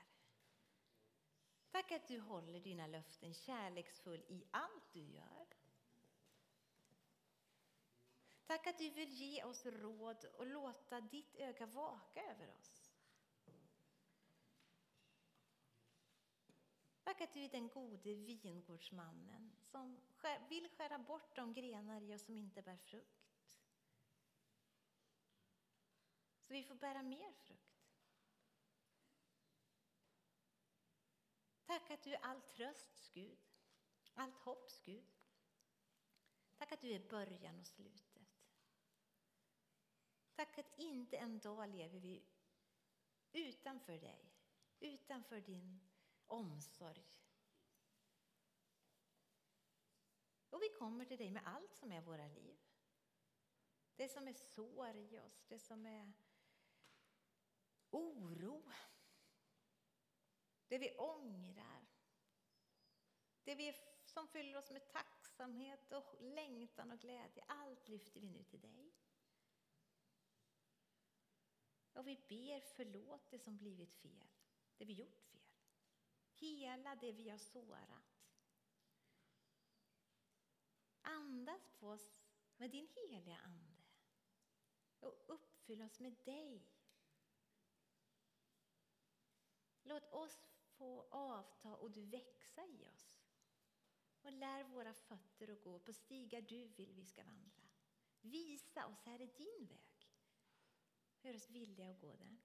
Tack 1.71 1.93
att 1.93 2.09
du 2.09 2.21
håller 2.21 2.61
dina 2.61 2.87
löften 2.87 3.35
kärleksfull 3.35 4.25
i 4.29 4.45
allt 4.51 4.93
du 4.93 5.01
gör. 5.01 5.47
Tack 8.47 8.67
att 8.67 8.79
du 8.79 8.91
vill 8.91 9.13
ge 9.13 9.45
oss 9.45 9.67
råd 9.67 10.25
och 10.25 10.47
låta 10.47 11.01
ditt 11.01 11.37
öga 11.37 11.67
vaka 11.67 12.23
över 12.23 12.51
oss. 12.51 12.78
Tack 17.09 17.21
att 17.21 17.33
du 17.33 17.45
är 17.45 17.49
den 17.49 17.69
gode 17.69 18.15
vingårdsmannen 18.15 19.53
som 19.61 20.01
vill 20.49 20.69
skära 20.69 20.99
bort 20.99 21.37
de 21.37 21.53
grenar 21.53 22.01
i 22.01 22.15
oss 22.15 22.23
som 22.23 22.37
inte 22.37 22.63
bär 22.63 22.77
frukt. 22.77 23.49
Så 26.43 26.53
vi 26.53 26.65
får 26.65 26.75
bära 26.75 27.03
mer 27.03 27.33
frukt. 27.33 27.93
Tack 31.65 31.91
att 31.91 32.03
du 32.03 32.15
är 32.15 32.25
all 32.25 32.41
trösts 32.41 33.11
Gud, 33.15 33.39
allt 34.15 34.39
hopps 34.39 34.81
Gud. 34.85 35.15
Tack 36.59 36.73
att 36.73 36.81
du 36.81 36.93
är 36.93 37.09
början 37.09 37.61
och 37.61 37.67
slutet. 37.67 38.29
Tack 40.35 40.59
att 40.59 40.79
inte 40.79 41.17
en 41.17 41.39
dag 41.39 41.69
lever 41.69 41.99
vi 41.99 42.23
utanför 43.33 43.99
dig, 43.99 44.33
utanför 44.81 45.41
din 45.41 45.88
omsorg. 46.29 47.05
Och 50.51 50.63
vi 50.63 50.69
kommer 50.69 51.05
till 51.05 51.19
dig 51.19 51.31
med 51.31 51.43
allt 51.47 51.75
som 51.75 51.93
är 51.93 52.01
våra 52.01 52.29
liv. 52.29 52.59
Det 53.97 54.09
som 54.09 54.29
är 54.29 54.33
sår 54.33 54.97
i 54.97 55.21
oss, 55.21 55.45
det 55.49 55.59
som 55.59 55.87
är 55.87 56.13
oro. 57.91 58.73
Det 60.69 60.79
vi 60.79 60.97
ångrar. 60.97 61.87
Det 63.45 63.55
vi 63.55 63.75
som 64.05 64.29
fyller 64.29 64.59
oss 64.59 64.71
med 64.71 64.89
tacksamhet 64.89 65.93
och 65.93 66.15
längtan 66.21 66.91
och 66.91 67.01
glädje. 67.01 67.45
Allt 67.49 67.89
lyfter 67.89 68.21
vi 68.21 68.29
nu 68.29 68.45
till 68.45 68.61
dig. 68.61 68.93
Och 71.93 72.07
vi 72.07 72.17
ber 72.17 72.61
förlåt 72.61 73.31
det 73.31 73.39
som 73.39 73.59
blivit 73.59 73.95
fel, 73.95 74.29
det 74.77 74.85
vi 74.85 74.93
gjort 74.93 75.23
fel 75.23 75.38
Hela 76.41 76.97
det 76.97 77.13
vi 77.13 77.29
har 77.29 77.39
sårat. 77.39 78.19
Andas 81.03 81.71
på 81.79 81.89
oss 81.89 82.23
med 82.57 82.71
din 82.71 82.89
heliga 82.89 83.37
Ande 83.37 83.83
och 85.01 85.25
uppfyll 85.29 85.83
oss 85.83 86.01
med 86.01 86.17
dig. 86.25 86.69
Låt 89.83 90.13
oss 90.13 90.47
få 90.77 91.09
avta 91.11 91.77
och 91.77 91.91
du 91.91 92.07
växa 92.07 92.67
i 92.67 92.87
oss. 92.87 93.15
Och 94.23 94.33
lär 94.33 94.65
våra 94.65 94.95
fötter 94.95 95.49
att 95.49 95.63
gå 95.63 95.79
på 95.79 95.93
stigar 95.93 96.43
du 96.43 96.65
vill 96.65 96.93
vi 96.93 97.07
ska 97.07 97.25
vandra. 97.25 97.63
Visa 98.21 98.87
oss, 98.87 99.05
här 99.05 99.21
är 99.21 99.27
din 99.27 99.67
väg. 99.67 100.09
Gör 101.21 101.35
oss 101.35 101.51
villiga 101.51 101.91
att 101.91 102.01
gå 102.01 102.17
den. 102.17 102.41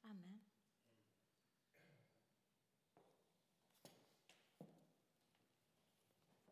Amen. 0.00 0.41